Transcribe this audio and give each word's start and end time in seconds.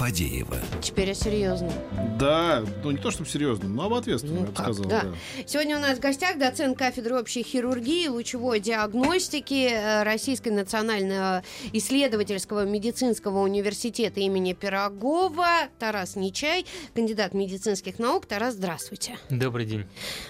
Фадеева. 0.00 0.56
Теперь 0.80 1.08
я 1.08 1.14
серьезно. 1.14 1.70
Да, 2.18 2.64
ну 2.82 2.90
не 2.90 2.96
то 2.96 3.10
чтобы 3.10 3.28
серьезно, 3.28 3.68
но 3.68 3.84
об 3.84 3.92
ответственно, 3.92 4.32
Ну 4.32 4.40
я 4.40 4.46
бы 4.46 4.52
как, 4.54 4.64
сказал. 4.64 4.86
да. 4.86 5.02
да. 5.02 5.14
Сегодня 5.46 5.76
у 5.76 5.80
нас 5.80 5.98
в 5.98 6.00
гостях 6.00 6.38
доцент 6.38 6.78
кафедры 6.78 7.20
общей 7.20 7.42
хирургии, 7.42 8.08
лучевой 8.08 8.60
диагностики 8.60 9.68
э, 9.70 10.02
Российской 10.02 10.48
национального 10.48 11.42
исследовательского 11.74 12.64
медицинского 12.64 13.40
университета 13.40 14.20
имени 14.20 14.54
Пирогова 14.54 15.68
Тарас 15.78 16.16
Нечай, 16.16 16.64
кандидат 16.94 17.34
медицинских 17.34 17.98
наук. 17.98 18.24
Тарас, 18.24 18.54
здравствуйте. 18.54 19.18
Добрый 19.28 19.66
день. 19.66 19.84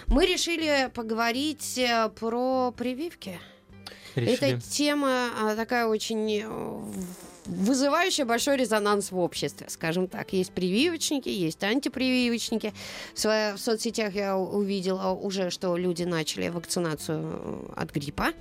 Мы 0.07 0.25
решили 0.25 0.91
поговорить 0.93 1.77
э, 1.77 2.09
про 2.19 2.73
прививки. 2.75 3.39
Решили. 4.15 4.33
Эта 4.33 4.59
тема 4.59 5.29
а, 5.39 5.55
такая 5.55 5.85
очень 5.85 6.41
э, 6.43 6.81
вызывающая 7.45 8.25
большой 8.25 8.57
резонанс 8.57 9.11
в 9.11 9.17
обществе, 9.17 9.67
скажем 9.69 10.07
так. 10.07 10.33
Есть 10.33 10.51
прививочники, 10.51 11.29
есть 11.29 11.63
антипрививочники. 11.63 12.73
В, 13.15 13.57
соцсетях 13.57 14.13
я 14.13 14.37
увидела 14.37 15.11
уже, 15.11 15.49
что 15.49 15.75
люди 15.77 16.03
начали 16.03 16.49
вакцинацию 16.49 17.21
э, 17.23 17.73
от 17.75 17.91
гриппа. 17.91 18.33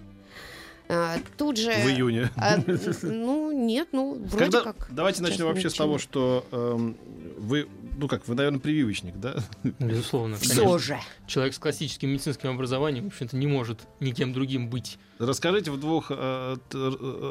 А, 0.92 1.18
Тут 1.36 1.56
же... 1.56 1.70
В 1.70 1.88
июне. 1.88 2.30
а, 2.36 2.58
ну, 3.02 3.52
нет, 3.52 3.88
ну, 3.92 4.14
вроде 4.14 4.36
Когда- 4.50 4.60
как. 4.72 4.88
Давайте 4.90 5.22
начнем 5.22 5.46
вообще 5.46 5.70
с 5.70 5.74
того, 5.74 5.98
что 5.98 6.44
эм, 6.50 6.96
вы, 7.38 7.68
ну 7.96 8.08
как, 8.08 8.26
вы, 8.26 8.34
наверное, 8.34 8.58
прививочник, 8.58 9.14
да? 9.16 9.36
Безусловно. 9.78 10.36
Все 10.36 10.78
же. 10.78 10.98
Человек 11.28 11.54
с 11.54 11.58
классическим 11.60 12.08
медицинским 12.10 12.50
образованием, 12.50 13.04
в 13.04 13.12
общем-то, 13.12 13.36
не 13.36 13.46
может 13.46 13.78
никем 14.00 14.32
другим 14.32 14.68
быть. 14.68 14.98
Расскажите 15.20 15.70
в 15.70 15.78
двух, 15.78 16.06
э, 16.10 16.56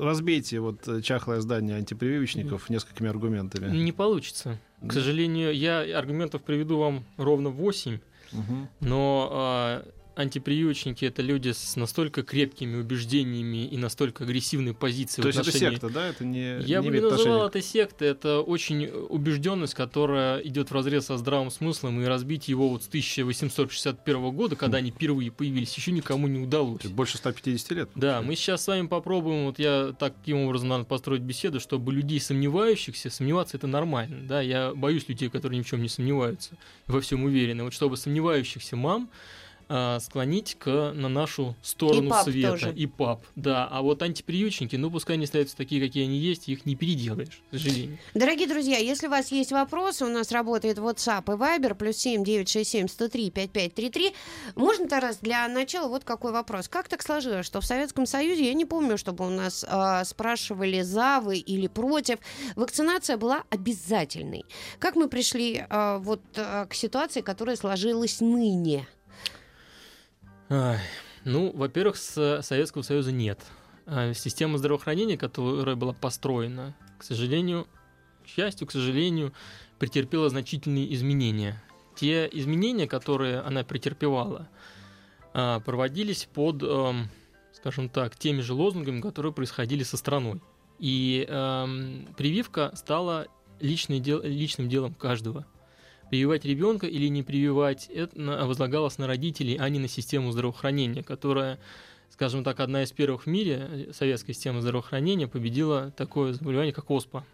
разбейте 0.02 0.60
вот 0.62 0.88
э, 0.88 1.02
чахлое 1.02 1.42
здание 1.42 1.76
антипрививочников 1.76 2.70
несколькими 2.70 3.10
аргументами. 3.10 3.76
Не 3.76 3.92
получится. 3.92 4.58
К 4.88 4.94
сожалению, 4.94 5.54
я 5.54 5.82
аргументов 5.98 6.44
приведу 6.44 6.78
вам 6.78 7.04
ровно 7.18 7.50
8, 7.50 8.00
Мгм. 8.32 8.70
но 8.80 9.30
а, 9.32 9.86
антипрививочники 10.20 11.06
это 11.06 11.22
люди 11.22 11.52
с 11.53 11.75
настолько 11.75 12.23
крепкими 12.23 12.75
убеждениями 12.78 13.66
и 13.66 13.78
настолько 13.78 14.26
агрессивной 14.26 14.73
позицией 14.73 15.23
То 15.23 15.31
в 15.31 15.36
есть 15.36 15.39
это 15.39 15.48
отношении- 15.50 15.73
секта, 15.76 15.89
да? 15.89 16.08
Это 16.08 16.26
не, 16.26 16.59
Я 16.61 16.81
не 16.81 16.89
бы 16.89 16.95
не 16.95 17.02
называл 17.02 17.48
это 17.48 17.61
сектой, 17.61 18.09
это 18.09 18.42
очень 18.42 18.88
убежденность, 18.88 19.73
которая 19.73 20.39
идет 20.39 20.72
в 20.72 20.73
разрез 20.73 21.06
со 21.06 21.17
здравым 21.17 21.52
смыслом, 21.52 22.02
и 22.02 22.06
разбить 22.06 22.48
его 22.50 22.70
вот 22.70 22.84
с 22.84 22.88
1861 22.88 24.31
года, 24.31 24.56
когда 24.56 24.78
они 24.80 24.92
впервые 24.92 25.31
появились, 25.31 25.73
еще 25.76 25.92
никому 25.92 26.28
не 26.28 26.39
удалось. 26.39 26.83
Больше 26.86 27.17
150 27.17 27.72
лет. 27.72 27.89
Да, 27.95 28.22
мы 28.22 28.36
сейчас 28.36 28.64
с 28.64 28.67
вами 28.67 28.88
попробуем, 28.88 29.45
вот 29.45 29.59
я 29.59 29.94
таким 29.98 30.39
образом 30.39 30.70
надо 30.70 30.83
построить 30.83 31.22
беседу, 31.22 31.59
чтобы 31.59 31.94
людей 31.94 32.20
сомневающихся, 32.20 33.09
сомневаться 33.09 33.58
это 33.58 33.67
нормально, 33.67 34.28
да, 34.28 34.42
я 34.42 34.73
боюсь 34.76 35.08
людей, 35.08 35.30
которые 35.30 35.59
ни 35.59 35.64
в 35.64 35.67
чем 35.67 35.81
не 35.81 35.89
сомневаются, 35.89 36.52
во 36.88 37.00
всем 37.02 37.23
уверены, 37.23 37.64
вот 37.64 37.73
чтобы 37.73 37.98
сомневающихся 37.98 38.76
мам 38.76 39.09
а, 39.72 40.00
склонить 40.00 40.56
к, 40.58 40.92
на 40.94 41.09
нашу 41.09 41.56
сторону 41.62 42.09
И 42.09 42.23
света. 42.23 42.50
тоже. 42.50 42.73
И 42.73 42.88
пап, 42.88 43.22
да. 43.36 43.67
А 43.72 43.84
вот 43.84 44.02
антиприючники, 44.02 44.76
ну 44.76 44.89
пускай 44.89 45.16
они 45.16 45.26
остаются 45.26 45.56
такие, 45.56 45.80
какие 45.80 46.06
они 46.06 46.17
есть, 46.17 46.50
их 46.50 46.66
не 46.66 46.76
переделаешь, 46.76 47.42
к 47.52 47.53
сожалению. 47.53 48.00
Дорогие 48.16 48.48
друзья, 48.48 48.78
если 48.78 49.06
у 49.06 49.11
вас 49.11 49.31
есть 49.31 49.52
вопросы, 49.52 50.06
у 50.06 50.09
нас 50.09 50.31
работает 50.31 50.80
WhatsApp 50.80 51.23
и 51.26 51.38
Viber, 51.38 51.76
плюс 51.76 51.98
7 51.98 52.23
967 52.23 52.88
103 52.88 53.30
5533. 53.30 54.14
Можно, 54.55 54.88
Тарас, 54.88 55.17
для 55.17 55.48
начала 55.48 55.88
вот 55.88 56.04
какой 56.04 56.32
вопрос. 56.32 56.67
Как 56.67 56.88
так 56.88 57.04
сложилось, 57.04 57.45
что 57.45 57.61
в 57.61 57.65
Советском 57.65 58.08
Союзе, 58.08 58.48
я 58.48 58.54
не 58.54 58.65
помню, 58.65 58.98
чтобы 58.98 59.27
у 59.27 59.30
нас 59.30 59.64
а, 59.67 60.04
спрашивали 60.04 60.82
за 60.82 61.20
вы 61.21 61.38
или 61.38 61.67
против, 61.67 62.17
вакцинация 62.55 63.17
была 63.17 63.44
обязательной. 63.52 64.45
Как 64.80 64.95
мы 64.95 65.08
пришли 65.08 65.64
а, 65.70 65.99
вот 65.99 66.21
а, 66.38 66.65
к 66.65 66.73
ситуации, 66.73 67.21
которая 67.21 67.55
сложилась 67.55 68.20
ныне? 68.20 68.88
Ай, 70.52 70.80
Ну, 71.26 71.52
во-первых, 71.55 71.95
с 71.95 72.42
Советского 72.42 72.82
Союза 72.82 73.11
нет. 73.11 73.39
А 73.86 74.15
Система 74.15 74.58
здравоохранения, 74.58 75.15
которая 75.15 75.76
была 75.76 75.93
построена, 75.93 76.76
к 76.98 77.04
сожалению, 77.04 77.67
к 78.23 78.27
счастью, 78.27 78.65
к 78.65 78.71
сожалению, 78.71 79.32
претерпела 79.77 80.27
значительные 80.27 80.92
изменения. 80.95 81.61
Те 81.95 82.27
изменения, 82.32 82.88
которые 82.88 83.42
она 83.42 83.64
претерпевала, 83.64 84.49
а, 85.33 85.59
проводились 85.59 86.27
под, 86.33 86.64
эм, 86.64 87.09
скажем 87.54 87.88
так, 87.88 88.15
теми 88.15 88.42
же 88.42 88.54
лозунгами, 88.55 89.02
которые 89.02 89.33
происходили 89.33 89.83
со 89.83 89.98
страной. 89.98 90.42
И 90.80 91.27
эм, 91.30 92.08
прививка 92.17 92.71
стала 92.76 93.27
личным 93.59 94.67
делом 94.67 94.95
каждого 94.95 95.45
прививать 96.09 96.45
ребенка 96.45 96.87
или 96.87 97.08
не 97.08 97.23
прививать, 97.23 97.87
это 97.87 98.45
возлагалось 98.45 98.97
на 98.97 99.08
родителей, 99.08 99.58
а 99.59 99.70
не 99.70 99.80
на 99.80 99.87
систему 99.87 100.31
здравоохранения, 100.31 101.03
которая, 101.03 101.59
скажем 102.09 102.43
так, 102.43 102.59
одна 102.59 102.83
из 102.83 102.92
первых 102.92 103.23
в 103.23 103.27
мире, 103.27 103.67
э, 103.70 103.93
советская 103.93 104.33
система 104.33 104.61
здравоохранения, 104.61 105.27
победила 105.27 105.92
такое 105.95 106.33
заболевание, 106.33 106.73
как 106.73 106.89
ОСПА. 106.89 107.25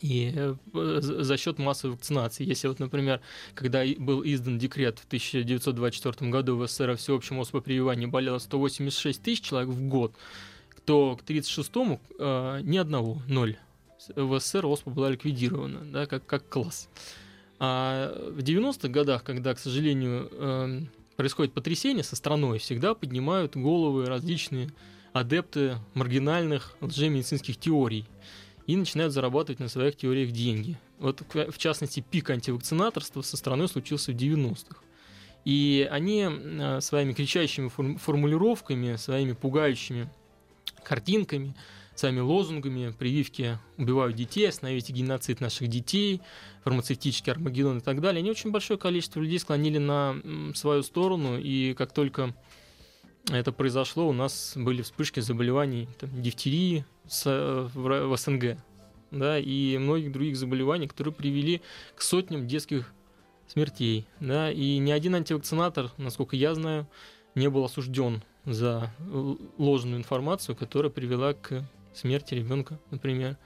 И 0.00 0.32
э, 0.34 0.54
за 1.00 1.36
счет 1.36 1.58
массовой 1.58 1.92
вакцинации. 1.92 2.44
Если 2.44 2.68
вот, 2.68 2.78
например, 2.78 3.20
когда 3.54 3.84
был 3.98 4.22
издан 4.24 4.58
декрет 4.58 4.98
в 4.98 5.06
1924 5.06 6.30
году 6.30 6.56
в 6.56 6.66
СССР 6.66 6.90
о 6.90 6.96
всеобщем 6.96 7.40
оспопрививании 7.40 8.06
болело 8.06 8.38
186 8.38 9.22
тысяч 9.22 9.42
человек 9.42 9.70
в 9.70 9.88
год, 9.88 10.14
то 10.84 11.16
к 11.16 11.22
1936-му 11.22 12.00
э, 12.18 12.60
ни 12.62 12.76
одного, 12.76 13.22
ноль. 13.28 13.56
В 14.14 14.38
СССР 14.38 14.66
ОСПА 14.66 14.90
была 14.90 15.10
ликвидирована, 15.10 15.80
да, 15.84 16.06
как, 16.06 16.26
как 16.26 16.48
класс. 16.48 16.88
А 17.58 18.12
в 18.30 18.38
90-х 18.38 18.88
годах, 18.88 19.24
когда, 19.24 19.54
к 19.54 19.58
сожалению, 19.58 20.28
эм, 20.32 20.88
происходит 21.16 21.52
потрясение 21.52 22.02
со 22.02 22.16
страной, 22.16 22.58
всегда 22.58 22.94
поднимают 22.94 23.56
головы 23.56 24.06
различные 24.06 24.70
адепты 25.12 25.76
маргинальных 25.94 26.76
лжемедицинских 26.80 27.56
теорий 27.56 28.04
и 28.66 28.76
начинают 28.76 29.12
зарабатывать 29.12 29.60
на 29.60 29.68
своих 29.68 29.96
теориях 29.96 30.32
деньги. 30.32 30.76
Вот, 30.98 31.22
в 31.32 31.58
частности, 31.58 32.00
пик 32.00 32.30
антивакцинаторства 32.30 33.22
со 33.22 33.36
страной 33.36 33.68
случился 33.68 34.12
в 34.12 34.16
90-х. 34.16 34.80
И 35.44 35.86
они 35.90 36.26
э, 36.26 36.80
своими 36.80 37.12
кричащими 37.12 37.68
форм- 37.68 37.98
формулировками, 37.98 38.96
своими 38.96 39.32
пугающими 39.32 40.08
картинками, 40.82 41.54
своими 41.94 42.20
лозунгами 42.20 42.92
прививки 42.98 43.58
убивают 43.76 44.16
детей, 44.16 44.48
остановите 44.48 44.92
геноцид 44.92 45.40
наших 45.40 45.68
детей, 45.68 46.20
фармацевтический 46.64 47.32
Армагеддон 47.32 47.78
и 47.78 47.80
так 47.80 48.00
далее, 48.00 48.20
они 48.20 48.30
очень 48.30 48.50
большое 48.50 48.78
количество 48.78 49.20
людей 49.20 49.38
склонили 49.38 49.78
на 49.78 50.16
свою 50.54 50.82
сторону, 50.82 51.38
и 51.38 51.74
как 51.74 51.92
только 51.92 52.34
это 53.30 53.52
произошло, 53.52 54.08
у 54.08 54.12
нас 54.12 54.52
были 54.56 54.82
вспышки 54.82 55.20
заболеваний 55.20 55.88
там, 55.98 56.10
дифтерии 56.20 56.84
э, 57.24 57.68
в, 57.72 58.16
СНГ, 58.16 58.58
да, 59.10 59.38
и 59.38 59.78
многих 59.78 60.12
других 60.12 60.36
заболеваний, 60.36 60.88
которые 60.88 61.14
привели 61.14 61.62
к 61.94 62.02
сотням 62.02 62.46
детских 62.46 62.92
смертей, 63.46 64.06
да, 64.20 64.50
и 64.50 64.78
ни 64.78 64.90
один 64.90 65.14
антивакцинатор, 65.14 65.90
насколько 65.96 66.36
я 66.36 66.54
знаю, 66.54 66.86
не 67.34 67.48
был 67.48 67.64
осужден 67.64 68.22
за 68.44 68.92
ложную 69.56 69.98
информацию, 69.98 70.54
которая 70.54 70.90
привела 70.90 71.32
к 71.34 71.64
смерти 71.94 72.34
ребенка, 72.34 72.78
например. 72.90 73.36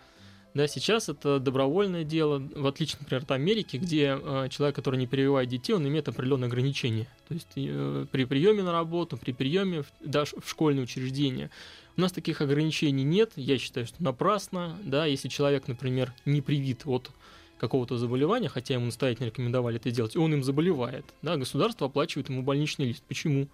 Да, 0.54 0.66
сейчас 0.66 1.08
это 1.08 1.38
добровольное 1.38 2.04
дело, 2.04 2.38
в 2.38 2.66
отличие, 2.66 2.98
например, 3.00 3.22
от 3.22 3.30
Америки, 3.30 3.76
где 3.76 4.18
э, 4.20 4.48
человек, 4.50 4.74
который 4.74 4.96
не 4.96 5.06
прививает 5.06 5.48
детей, 5.48 5.74
он 5.74 5.86
имеет 5.86 6.08
определенные 6.08 6.46
ограничения. 6.46 7.06
То 7.28 7.34
есть 7.34 7.48
э, 7.56 8.06
при 8.10 8.24
приеме 8.24 8.62
на 8.62 8.72
работу, 8.72 9.16
при 9.16 9.32
приеме 9.32 9.82
в, 9.82 9.86
даже 10.00 10.36
в 10.40 10.48
школьное 10.48 10.84
учреждение. 10.84 11.50
У 11.96 12.00
нас 12.00 12.12
таких 12.12 12.40
ограничений 12.40 13.04
нет. 13.04 13.32
Я 13.36 13.58
считаю, 13.58 13.86
что 13.86 14.02
напрасно. 14.02 14.78
Да, 14.84 15.04
если 15.04 15.28
человек, 15.28 15.68
например, 15.68 16.12
не 16.24 16.40
привит 16.40 16.82
от 16.86 17.10
какого-то 17.58 17.98
заболевания, 17.98 18.48
хотя 18.48 18.74
ему 18.74 18.86
настоятельно 18.86 19.26
рекомендовали 19.26 19.76
это 19.76 19.90
делать, 19.90 20.14
и 20.14 20.18
он 20.18 20.32
им 20.32 20.44
заболевает, 20.44 21.04
да, 21.22 21.36
государство 21.36 21.88
оплачивает 21.88 22.28
ему 22.30 22.42
больничный 22.42 22.86
лист. 22.86 23.02
Почему? 23.06 23.48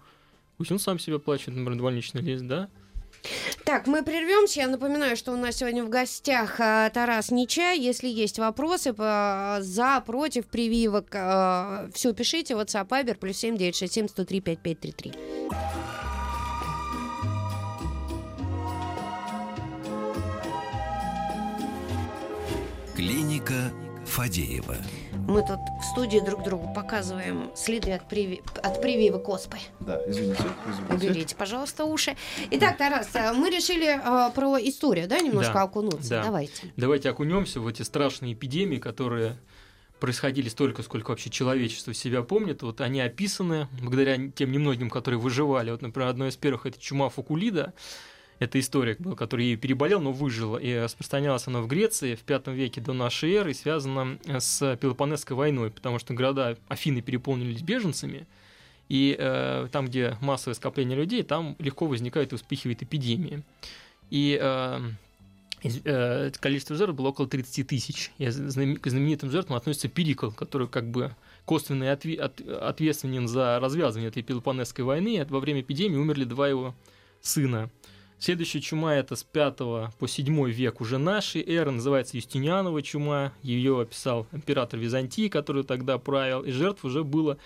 Пусть 0.57 0.71
он 0.71 0.79
сам 0.79 0.99
себе 0.99 1.17
оплачивает, 1.17 1.57
например, 1.57 1.83
больничный 1.83 2.21
лист, 2.21 2.45
да? 2.45 2.69
Так, 3.63 3.87
мы 3.87 4.03
прервемся. 4.03 4.61
Я 4.61 4.67
напоминаю, 4.67 5.15
что 5.15 5.31
у 5.31 5.37
нас 5.37 5.57
сегодня 5.57 5.83
в 5.83 5.89
гостях 5.89 6.59
а, 6.59 6.89
Тарас 6.89 7.31
Нечай. 7.31 7.79
Если 7.79 8.07
есть 8.07 8.39
вопросы 8.39 8.93
по, 8.93 9.57
за, 9.61 10.01
против 10.05 10.47
прививок, 10.47 11.09
все 11.93 12.13
пишите. 12.13 12.53
WhatsApp, 12.53 12.87
Viber, 12.87 13.15
плюс 13.15 13.37
7 13.37 13.57
967 13.57 14.07
103 14.07 14.41
5533. 14.41 15.13
Клиника 22.95 23.71
Фадеева. 24.05 24.77
Мы 25.27 25.41
тут 25.41 25.59
в 25.81 25.83
студии 25.83 26.19
друг 26.19 26.43
другу 26.43 26.71
показываем 26.73 27.49
следы 27.55 27.93
от, 27.93 28.07
приви... 28.07 28.43
от 28.61 28.79
прививок 28.79 29.27
оспы. 29.27 29.57
Да, 29.79 29.99
извините. 30.07 30.43
извините. 30.67 30.93
Уберите, 30.93 31.35
пожалуйста, 31.35 31.85
уши. 31.85 32.15
Итак, 32.51 32.77
Тарас, 32.77 33.09
э, 33.15 33.33
мы 33.33 33.49
решили 33.49 33.87
э, 33.87 34.31
про 34.33 34.57
историю, 34.59 35.07
да, 35.07 35.19
немножко 35.19 35.53
Да, 35.53 35.61
окунуться. 35.63 36.09
да. 36.09 36.23
Давайте. 36.25 36.71
Давайте 36.77 37.09
окунемся 37.09 37.59
в 37.59 37.67
эти 37.67 37.81
страшные 37.81 38.33
эпидемии, 38.33 38.77
которые 38.77 39.37
происходили 39.99 40.47
столько, 40.47 40.83
сколько 40.83 41.09
вообще 41.09 41.31
человечество 41.31 41.93
себя 41.93 42.21
помнит. 42.21 42.61
Вот 42.61 42.79
они 42.81 43.01
описаны 43.01 43.67
благодаря 43.81 44.29
тем 44.29 44.51
немногим, 44.51 44.91
которые 44.91 45.19
выживали. 45.19 45.71
Вот, 45.71 45.81
например, 45.81 46.09
одно 46.09 46.27
из 46.27 46.35
первых 46.35 46.67
это 46.67 46.79
чума 46.79 47.09
Фукулида. 47.09 47.73
Это 48.39 48.59
историк 48.59 48.99
был, 48.99 49.15
который 49.15 49.55
переболел, 49.55 50.01
но 50.01 50.11
выжил. 50.11 50.57
И 50.57 50.73
распространялась 50.75 51.47
она 51.47 51.61
в 51.61 51.67
Греции 51.67 52.15
в 52.15 52.27
V 52.27 52.53
веке 52.53 52.81
до 52.81 52.93
нашей 52.93 53.33
эры 53.33 53.51
и 53.51 53.53
связана 53.53 54.17
с 54.25 54.77
Пелопонесской 54.77 55.37
войной, 55.37 55.71
потому 55.71 55.99
что 55.99 56.13
города 56.13 56.57
Афины 56.67 57.01
переполнились 57.01 57.61
беженцами, 57.61 58.27
и 58.89 59.15
э, 59.17 59.67
там, 59.71 59.87
где 59.87 60.17
массовое 60.21 60.53
скопление 60.55 60.97
людей, 60.97 61.23
там 61.23 61.55
легко 61.59 61.87
возникает 61.87 62.33
и 62.33 62.35
вспыхивает 62.35 62.83
эпидемия. 62.83 63.41
И 64.11 64.37
э, 64.39 64.79
э, 65.63 66.31
количество 66.39 66.75
жертв 66.75 66.93
было 66.93 67.07
около 67.07 67.27
30 67.27 67.67
тысяч. 67.67 68.11
И 68.19 68.25
к 68.25 68.31
знаменитым 68.89 69.31
жертвам 69.31 69.57
относится 69.57 69.87
Перикл, 69.87 70.29
который 70.29 70.67
как 70.67 70.89
бы 70.91 71.15
косвенно 71.45 71.85
отве- 71.85 72.17
от- 72.17 72.41
ответственен 72.41 73.27
за 73.27 73.59
развязывание 73.59 74.09
этой 74.09 74.21
Пелопонесской 74.21 74.85
войны. 74.85 75.25
Во 75.29 75.39
время 75.39 75.61
эпидемии 75.61 75.97
умерли 75.97 76.25
два 76.25 76.47
его 76.47 76.75
сына. 77.21 77.71
Следующая 78.17 78.61
чума 78.61 78.95
это 78.95 79.15
с 79.15 79.23
5 79.23 79.57
по 79.57 80.07
7 80.07 80.49
век 80.49 80.81
уже 80.81 80.97
нашей 80.97 81.41
эры, 81.43 81.71
называется 81.71 82.17
Юстинианова 82.17 82.81
чума. 82.81 83.33
Ее 83.41 83.81
описал 83.81 84.25
император 84.31 84.79
Византии, 84.79 85.27
который 85.27 85.63
тогда 85.63 85.97
правил, 85.97 86.41
и 86.41 86.51
жертв 86.51 86.85
уже 86.85 87.03
было 87.03 87.37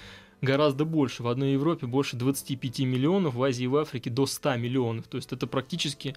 гораздо 0.42 0.86
больше. 0.86 1.24
В 1.24 1.28
одной 1.28 1.54
Европе 1.54 1.88
больше 1.88 2.16
25 2.16 2.80
миллионов, 2.80 3.34
в 3.34 3.44
Азии 3.44 3.64
и 3.64 3.68
в 3.68 3.76
Африке 3.76 4.10
до 4.10 4.26
100 4.26 4.58
миллионов. 4.58 5.08
То 5.08 5.18
есть 5.18 5.34
это 5.34 5.48
практически 5.48 6.16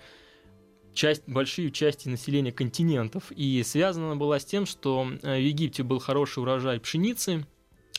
часть, 0.93 1.22
большие 1.26 1.70
части 1.70 2.08
населения 2.08 2.52
континентов. 2.52 3.32
И 3.32 3.62
связана 3.64 4.06
она 4.06 4.16
была 4.16 4.38
с 4.38 4.44
тем, 4.44 4.66
что 4.66 5.08
э, 5.22 5.38
в 5.38 5.43
Египте 5.43 5.82
был 5.82 5.99
хороший 5.99 6.40
урожай 6.40 6.78
пшеницы, 6.78 7.46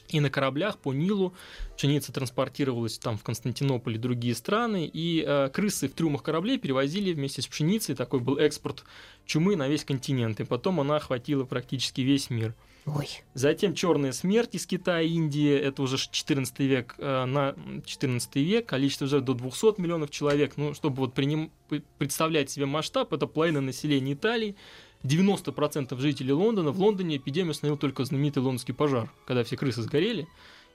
и 0.09 0.19
на 0.19 0.29
кораблях 0.29 0.77
по 0.77 0.93
Нилу 0.93 1.33
пшеница 1.75 2.11
транспортировалась 2.11 2.97
там 2.97 3.17
в 3.17 3.23
Константинополь 3.23 3.95
и 3.95 3.97
другие 3.97 4.35
страны, 4.35 4.89
и 4.91 5.23
э, 5.25 5.49
крысы 5.51 5.87
в 5.87 5.93
трюмах 5.93 6.23
кораблей 6.23 6.57
перевозили 6.57 7.13
вместе 7.13 7.41
с 7.41 7.47
пшеницей, 7.47 7.95
такой 7.95 8.19
был 8.19 8.37
экспорт 8.37 8.83
чумы 9.25 9.55
на 9.55 9.67
весь 9.67 9.85
континент, 9.85 10.39
и 10.39 10.43
потом 10.43 10.79
она 10.79 10.97
охватила 10.97 11.45
практически 11.45 12.01
весь 12.01 12.29
мир. 12.29 12.53
Ой. 12.85 13.07
Затем 13.33 13.75
черная 13.75 14.11
смерть 14.11 14.55
из 14.55 14.67
Китая 14.67 15.01
и 15.01 15.13
Индии, 15.13 15.53
это 15.53 15.81
уже 15.81 15.97
14 15.97 16.59
век, 16.59 16.95
э, 16.97 17.25
на 17.25 17.55
14 17.85 18.43
век, 18.43 18.65
количество 18.65 19.07
жертв 19.07 19.25
до 19.25 19.33
200 19.33 19.79
миллионов 19.79 20.09
человек. 20.11 20.53
Ну, 20.57 20.73
чтобы 20.73 20.97
вот 20.97 21.13
приним- 21.13 21.49
представлять 21.97 22.49
себе 22.49 22.65
масштаб, 22.65 23.13
это 23.13 23.25
половина 23.25 23.61
населения 23.61 24.13
Италии, 24.13 24.57
90% 25.03 25.99
жителей 25.99 26.31
Лондона. 26.33 26.71
В 26.71 26.79
Лондоне 26.79 27.17
эпидемию 27.17 27.51
остановил 27.51 27.77
только 27.77 28.05
знаменитый 28.05 28.41
лондонский 28.41 28.73
пожар, 28.73 29.09
когда 29.25 29.43
все 29.43 29.57
крысы 29.57 29.81
сгорели, 29.81 30.27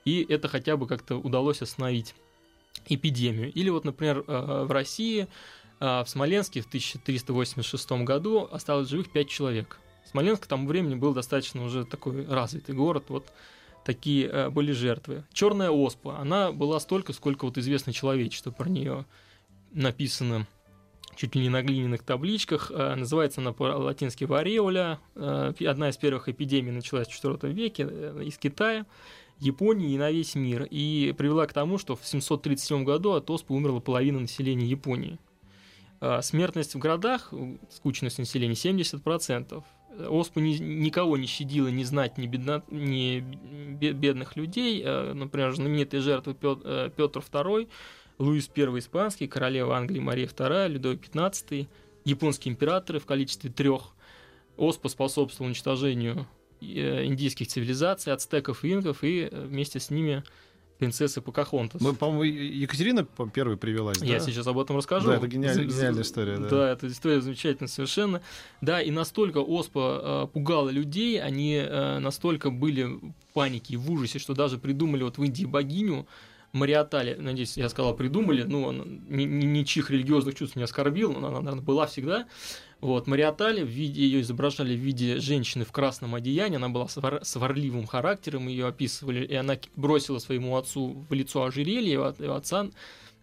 и 0.05 0.25
это 0.27 0.47
хотя 0.47 0.77
бы 0.77 0.87
как-то 0.87 1.17
удалось 1.17 1.61
остановить 1.61 2.15
эпидемию. 2.87 3.51
Или 3.51 3.69
вот, 3.69 3.85
например, 3.85 4.23
э, 4.27 4.63
в 4.65 4.71
России, 4.71 5.27
э, 5.79 6.03
в 6.03 6.05
Смоленске 6.07 6.61
в 6.61 6.67
1386 6.67 8.03
году 8.03 8.47
осталось 8.51 8.89
живых 8.89 9.11
5 9.11 9.27
человек. 9.27 9.79
Смоленск 10.09 10.43
к 10.43 10.47
тому 10.47 10.67
времени 10.67 10.95
был 10.95 11.13
достаточно 11.13 11.63
уже 11.63 11.85
такой 11.85 12.25
развитый 12.25 12.75
город, 12.75 13.05
вот 13.09 13.31
такие 13.83 14.27
э, 14.27 14.49
были 14.49 14.71
жертвы. 14.71 15.23
Черная 15.33 15.71
оспа, 15.71 16.19
она 16.19 16.51
была 16.51 16.79
столько, 16.79 17.13
сколько 17.13 17.45
вот 17.45 17.57
известно 17.57 17.93
человечеству 17.93 18.51
про 18.51 18.69
нее 18.69 19.05
написано 19.71 20.47
чуть 21.19 21.35
ли 21.35 21.41
не 21.41 21.49
на 21.49 21.61
глиняных 21.61 22.03
табличках. 22.03 22.71
Э, 22.73 22.95
Называется 22.95 23.41
она 23.41 23.51
по-латински 23.51 24.23
вареоля. 24.23 24.99
Э, 25.15 25.51
Одна 25.67 25.89
из 25.89 25.97
первых 25.97 26.29
эпидемий 26.29 26.71
началась 26.71 27.09
в 27.09 27.23
IV 27.23 27.51
веке 27.51 27.85
э, 27.89 28.23
из 28.25 28.37
Китая, 28.37 28.85
Японии 29.39 29.93
и 29.93 29.97
на 29.97 30.11
весь 30.11 30.35
мир. 30.35 30.65
И 30.71 31.13
привела 31.17 31.45
к 31.45 31.51
тому, 31.51 31.77
что 31.77 31.97
в 31.97 32.05
737 32.07 32.85
году 32.85 33.11
от 33.11 33.29
оспы 33.29 33.53
умерла 33.53 33.81
половина 33.81 34.19
населения 34.21 34.65
Японии. 34.65 35.19
Смертность 36.21 36.75
в 36.75 36.79
городах, 36.79 37.33
скучность 37.69 38.19
населения 38.19 38.53
70%. 38.53 39.63
Э, 39.97 40.07
Оспа 40.07 40.39
ни- 40.39 40.53
никого 40.57 41.17
не 41.17 41.27
щадила, 41.27 41.67
ни 41.67 41.83
знать, 41.83 42.17
ни, 42.17 42.27
бедна- 42.27 42.63
ни 42.71 43.19
бе- 43.73 43.91
бедных 43.91 44.37
людей. 44.37 44.81
Например, 45.13 45.53
знаменитые 45.53 45.99
жертвы 45.99 46.33
Пет- 46.33 46.61
э, 46.63 46.89
Петр 46.95 47.19
II, 47.19 47.67
Луис 48.19 48.49
I 48.55 48.63
Испанский, 48.79 49.27
королева 49.27 49.75
Англии 49.77 49.99
Мария 49.99 50.27
II, 50.27 50.67
Людовик 50.67 51.07
XV, 51.09 51.67
японские 52.05 52.51
императоры 52.53 52.99
в 52.99 53.05
количестве 53.05 53.49
трех. 53.49 53.93
Оспа 54.57 54.89
способствовала 54.89 55.47
уничтожению 55.47 56.27
э, 56.61 57.05
индийских 57.05 57.47
цивилизаций, 57.47 58.11
ацтеков 58.11 58.65
и 58.65 58.73
инков, 58.73 59.03
и 59.05 59.29
э, 59.31 59.45
вместе 59.45 59.79
с 59.79 59.89
ними 59.89 60.23
принцессы 60.79 61.21
Покахонтас. 61.21 61.81
Мы, 61.81 61.93
по-моему, 61.93 62.23
Екатерина 62.23 63.03
по- 63.05 63.29
первой 63.29 63.55
привелась, 63.57 63.97
Я 64.01 64.19
да? 64.19 64.25
сейчас 64.25 64.47
об 64.47 64.57
этом 64.59 64.77
расскажу. 64.77 65.07
Да, 65.07 65.15
это 65.17 65.27
гениаль- 65.27 65.65
гениальная 65.65 66.03
история, 66.03 66.37
да. 66.37 66.47
Да, 66.49 66.71
эта 66.71 66.87
история 66.87 67.21
замечательная 67.21 67.67
совершенно. 67.69 68.21
Да, 68.61 68.81
и 68.81 68.91
настолько 68.91 69.37
оспа 69.39 70.25
э, 70.25 70.33
пугала 70.33 70.69
людей, 70.69 71.21
они 71.21 71.55
э, 71.55 71.99
настолько 71.99 72.49
были 72.49 72.83
в 72.83 73.13
панике 73.33 73.73
и 73.75 73.77
в 73.77 73.89
ужасе, 73.91 74.19
что 74.19 74.33
даже 74.33 74.57
придумали 74.57 75.03
вот 75.03 75.17
в 75.17 75.23
Индии 75.23 75.45
богиню 75.45 76.05
Мариатали. 76.51 77.15
Надеюсь, 77.19 77.57
я 77.57 77.69
сказал 77.69 77.95
придумали, 77.95 78.43
ну, 78.43 78.69
она 78.69 78.83
ни- 78.85 79.23
ни- 79.23 79.45
ничьих 79.45 79.91
религиозных 79.91 80.35
чувств 80.35 80.55
не 80.55 80.63
оскорбил, 80.63 81.13
но 81.13 81.27
она, 81.27 81.41
наверное, 81.41 81.63
была 81.63 81.85
всегда. 81.85 82.27
Вот, 82.81 83.07
Мариатали, 83.07 83.61
в 83.61 83.67
виде, 83.67 84.01
ее 84.01 84.21
изображали 84.21 84.75
в 84.75 84.79
виде 84.79 85.19
женщины 85.19 85.65
в 85.65 85.71
красном 85.71 86.15
одеянии, 86.15 86.55
она 86.55 86.69
была 86.69 86.85
свар- 86.85 87.23
сварливым 87.23 87.85
характером, 87.85 88.47
ее 88.47 88.67
описывали, 88.67 89.25
и 89.25 89.35
она 89.35 89.57
бросила 89.75 90.19
своему 90.19 90.55
отцу 90.55 91.05
в 91.09 91.13
лицо 91.13 91.43
ожерелье, 91.43 91.99
у 91.99 92.31
отца 92.31 92.69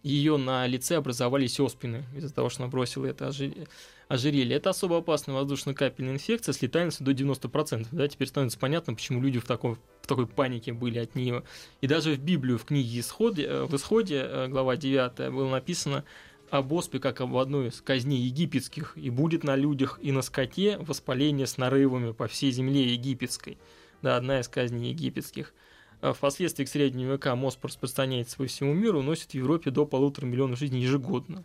ее 0.03 0.37
на 0.37 0.67
лице 0.67 0.97
образовались 0.97 1.59
оспины 1.59 2.05
из-за 2.15 2.33
того, 2.33 2.49
что 2.49 2.63
она 2.63 2.71
бросила 2.71 3.07
это 3.07 3.27
ожи- 3.27 3.67
ожерелье. 4.07 4.55
Это 4.55 4.69
особо 4.69 4.97
опасная 4.97 5.35
воздушно-капельная 5.35 6.13
инфекция 6.13 6.53
с 6.53 6.61
летальностью 6.61 7.05
до 7.05 7.11
90%. 7.11 7.87
Да, 7.91 8.07
теперь 8.07 8.27
становится 8.27 8.57
понятно, 8.57 8.93
почему 8.93 9.21
люди 9.21 9.39
в 9.39 9.45
такой, 9.45 9.75
в 10.01 10.07
такой 10.07 10.27
панике 10.27 10.73
были 10.73 10.99
от 10.99 11.15
нее. 11.15 11.43
И 11.81 11.87
даже 11.87 12.13
в 12.13 12.19
Библию, 12.19 12.57
в 12.57 12.65
книге 12.65 12.99
Исходе, 12.99 13.43
э, 13.43 13.63
в 13.65 13.75
Исходе, 13.75 14.25
э, 14.27 14.47
глава 14.47 14.77
9, 14.77 15.31
было 15.31 15.49
написано 15.49 16.03
об 16.49 16.71
оспе, 16.71 16.99
как 16.99 17.19
об 17.19 17.35
одной 17.35 17.67
из 17.67 17.81
казней 17.81 18.21
египетских, 18.21 18.93
и 18.95 19.09
будет 19.09 19.43
на 19.43 19.55
людях 19.55 19.99
и 20.01 20.11
на 20.11 20.21
скоте 20.21 20.77
воспаление 20.77 21.45
с 21.45 21.57
нарывами 21.57 22.13
по 22.13 22.27
всей 22.27 22.51
земле 22.51 22.93
египетской. 22.93 23.57
Да, 24.01 24.15
одна 24.15 24.39
из 24.39 24.47
казней 24.47 24.91
египетских. 24.91 25.53
А 25.99 26.13
Впоследствии 26.13 26.63
к 26.63 26.69
средним 26.69 27.11
векам 27.11 27.43
оспа 27.43 27.67
распространяется 27.67 28.37
по 28.37 28.45
всему 28.45 28.73
миру, 28.73 28.99
уносит 28.99 29.31
в 29.31 29.33
Европе 29.33 29.71
до 29.71 29.85
полутора 29.85 30.25
миллионов 30.25 30.59
жизней 30.59 30.81
ежегодно. 30.81 31.43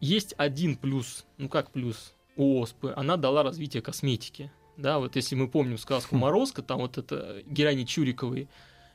Есть 0.00 0.34
один 0.36 0.76
плюс, 0.76 1.24
ну 1.38 1.48
как 1.48 1.70
плюс 1.70 2.12
у 2.36 2.60
оспы, 2.60 2.92
она 2.96 3.16
дала 3.16 3.42
развитие 3.42 3.82
косметики. 3.82 4.50
Да, 4.76 4.98
вот 4.98 5.16
если 5.16 5.34
мы 5.36 5.48
помним 5.48 5.78
сказку 5.78 6.16
«Морозко», 6.16 6.60
там 6.62 6.80
вот 6.80 6.98
это 6.98 7.42
героиня 7.46 7.86
Чуриковой, 7.86 8.48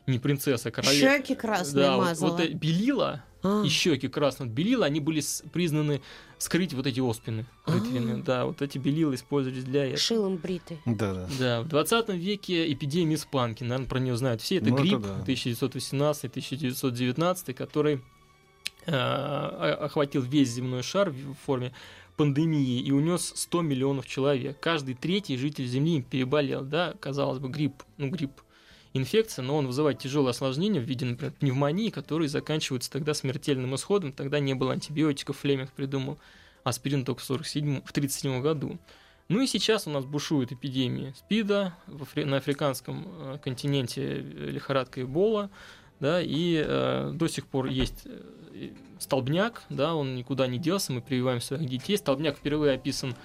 не 0.05 0.19
принцесса, 0.19 0.69
а 0.69 0.71
королева. 0.71 1.17
Щеки 1.17 1.33
красные 1.35 1.83
Да, 1.85 1.95
вот, 1.97 2.05
мазала. 2.05 2.31
вот, 2.31 2.39
э, 2.41 2.49
белила 2.53 3.23
А. 3.43 3.63
и 3.65 3.69
щеки 3.69 4.07
красные. 4.07 4.47
Вот 4.47 4.55
белила, 4.55 4.85
они 4.85 4.99
были 4.99 5.21
признаны 5.51 6.01
скрыть 6.37 6.73
вот 6.73 6.85
эти 6.87 6.99
оспины 6.99 7.45
рытвины. 7.65 8.19
А. 8.19 8.23
Да, 8.23 8.45
вот 8.45 8.61
эти 8.61 8.77
белила 8.79 9.13
использовались 9.15 9.63
для 9.63 9.85
этого. 9.85 9.97
Шилом 9.97 10.37
бриты. 10.37 10.79
Да, 10.85 11.13
да. 11.13 11.27
Да, 11.39 11.61
в 11.61 11.67
20 11.67 12.09
веке 12.09 12.71
эпидемия 12.71 13.15
испанки, 13.15 13.63
наверное, 13.63 13.87
про 13.87 13.99
нее 13.99 14.15
знают 14.17 14.41
все. 14.41 14.57
Это 14.57 14.69
Ну, 14.69 14.77
грипп 14.77 15.01
да. 15.01 15.23
1918-1919, 15.25 17.53
который 17.53 18.01
охватил 18.85 20.21
весь 20.21 20.49
земной 20.49 20.83
шар 20.83 21.11
в 21.11 21.35
форме 21.45 21.73
пандемии 22.17 22.79
и 22.79 22.91
унес 22.91 23.33
100 23.35 23.61
миллионов 23.61 24.07
человек. 24.07 24.59
Каждый 24.59 24.95
третий 24.95 25.37
житель 25.37 25.65
Земли 25.65 26.01
переболел, 26.01 26.61
да, 26.61 26.93
казалось 26.99 27.39
бы, 27.39 27.49
грипп, 27.49 27.83
ну, 27.97 28.09
грипп 28.09 28.41
инфекция, 28.93 29.43
но 29.43 29.57
он 29.57 29.67
вызывает 29.67 29.99
тяжелые 29.99 30.31
осложнения 30.31 30.81
в 30.81 30.83
виде, 30.83 31.05
например, 31.05 31.33
пневмонии, 31.33 31.89
которые 31.89 32.27
заканчиваются 32.27 32.91
тогда 32.91 33.13
смертельным 33.13 33.73
исходом. 33.75 34.11
Тогда 34.11 34.39
не 34.39 34.53
было 34.53 34.73
антибиотиков, 34.73 35.37
Флеминг 35.39 35.71
придумал 35.71 36.19
аспирин 36.63 37.05
только 37.05 37.21
в 37.21 37.23
47 37.23 37.81
в 37.83 37.91
37 37.91 38.41
году. 38.41 38.77
Ну 39.29 39.41
и 39.41 39.47
сейчас 39.47 39.87
у 39.87 39.91
нас 39.91 40.03
бушует 40.03 40.51
эпидемия 40.51 41.13
СПИДа 41.13 41.73
на 42.15 42.37
африканском 42.37 43.07
э, 43.07 43.37
континенте 43.41 44.01
э, 44.03 44.49
лихорадка 44.51 45.01
Эбола, 45.01 45.49
да, 46.01 46.19
и 46.21 46.61
э, 46.65 47.11
до 47.13 47.27
сих 47.27 47.45
пор 47.45 47.67
есть 47.67 48.01
э, 48.05 48.71
столбняк, 48.99 49.61
да, 49.69 49.93
он 49.95 50.15
никуда 50.15 50.47
не 50.47 50.57
делся, 50.57 50.91
мы 50.91 51.01
прививаем 51.01 51.39
своих 51.39 51.69
детей. 51.69 51.95
Столбняк 51.95 52.37
впервые 52.37 52.73
описан 52.73 53.15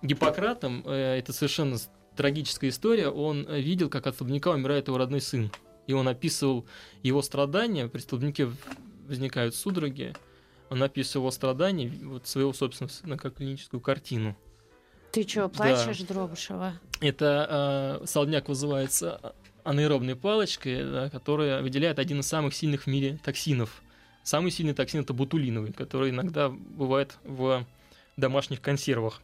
Гиппократом, 0.00 0.82
э, 0.86 1.18
это 1.18 1.32
совершенно 1.34 1.76
трагическая 2.16 2.70
история. 2.70 3.08
Он 3.08 3.46
э, 3.46 3.60
видел, 3.60 3.90
как 3.90 4.06
от 4.06 4.14
столбняка 4.14 4.50
умирает 4.50 4.88
его 4.88 4.96
родной 4.96 5.20
сын. 5.20 5.50
И 5.86 5.92
он 5.92 6.08
описывал 6.08 6.66
его 7.02 7.20
страдания. 7.20 7.86
При 7.88 8.00
столбняке 8.00 8.48
возникают 9.06 9.54
судороги. 9.54 10.14
Он 10.70 10.82
описывал 10.82 11.24
его 11.24 11.30
страдания 11.30 11.92
вот, 12.02 12.26
своего 12.26 12.54
собственного 12.54 12.92
сына 12.92 13.18
как 13.18 13.34
клиническую 13.34 13.80
картину. 13.80 14.36
Ты 15.10 15.28
что, 15.28 15.48
плачешь, 15.50 16.00
да. 16.00 16.14
Дробышева? 16.14 16.72
Это 17.00 18.00
э, 18.00 18.06
столбняк 18.06 18.48
вызывается 18.48 19.34
анаэробной 19.64 20.16
палочкой, 20.16 20.84
да, 20.84 21.10
которая 21.10 21.62
выделяет 21.62 21.98
один 21.98 22.20
из 22.20 22.26
самых 22.26 22.54
сильных 22.54 22.84
в 22.84 22.86
мире 22.86 23.18
токсинов. 23.22 23.82
Самый 24.22 24.50
сильный 24.50 24.74
токсин 24.74 25.00
это 25.00 25.12
бутулиновый, 25.12 25.72
который 25.72 26.10
иногда 26.10 26.48
бывает 26.48 27.16
в 27.24 27.66
домашних 28.16 28.60
консервах. 28.60 29.20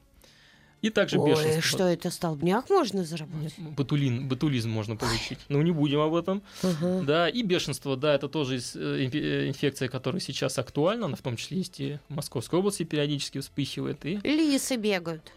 И 0.80 0.90
также 0.90 1.18
Ой, 1.18 1.30
бешенство. 1.30 1.62
что 1.62 1.84
это, 1.88 2.10
столбняк 2.10 2.70
можно 2.70 3.04
заработать? 3.04 3.58
Нет, 3.58 3.74
ботулин, 3.74 4.28
ботулизм 4.28 4.70
можно 4.70 4.96
получить. 4.96 5.38
Но 5.48 5.60
не 5.60 5.72
будем 5.72 6.00
об 6.00 6.14
этом. 6.14 6.42
Ага. 6.62 7.02
Да, 7.02 7.28
и 7.28 7.42
бешенство, 7.42 7.96
да, 7.96 8.14
это 8.14 8.28
тоже 8.28 8.58
э, 8.58 9.08
э, 9.12 9.48
инфекция, 9.48 9.88
которая 9.88 10.20
сейчас 10.20 10.56
актуальна, 10.58 11.06
она 11.06 11.16
в 11.16 11.22
том 11.22 11.36
числе 11.36 11.58
есть 11.58 11.80
и 11.80 11.98
в 12.08 12.14
Московской 12.14 12.60
области 12.60 12.84
периодически 12.84 13.40
вспыхивает. 13.40 14.04
И 14.06 14.18
Лисы 14.22 14.76
бегают. 14.76 15.32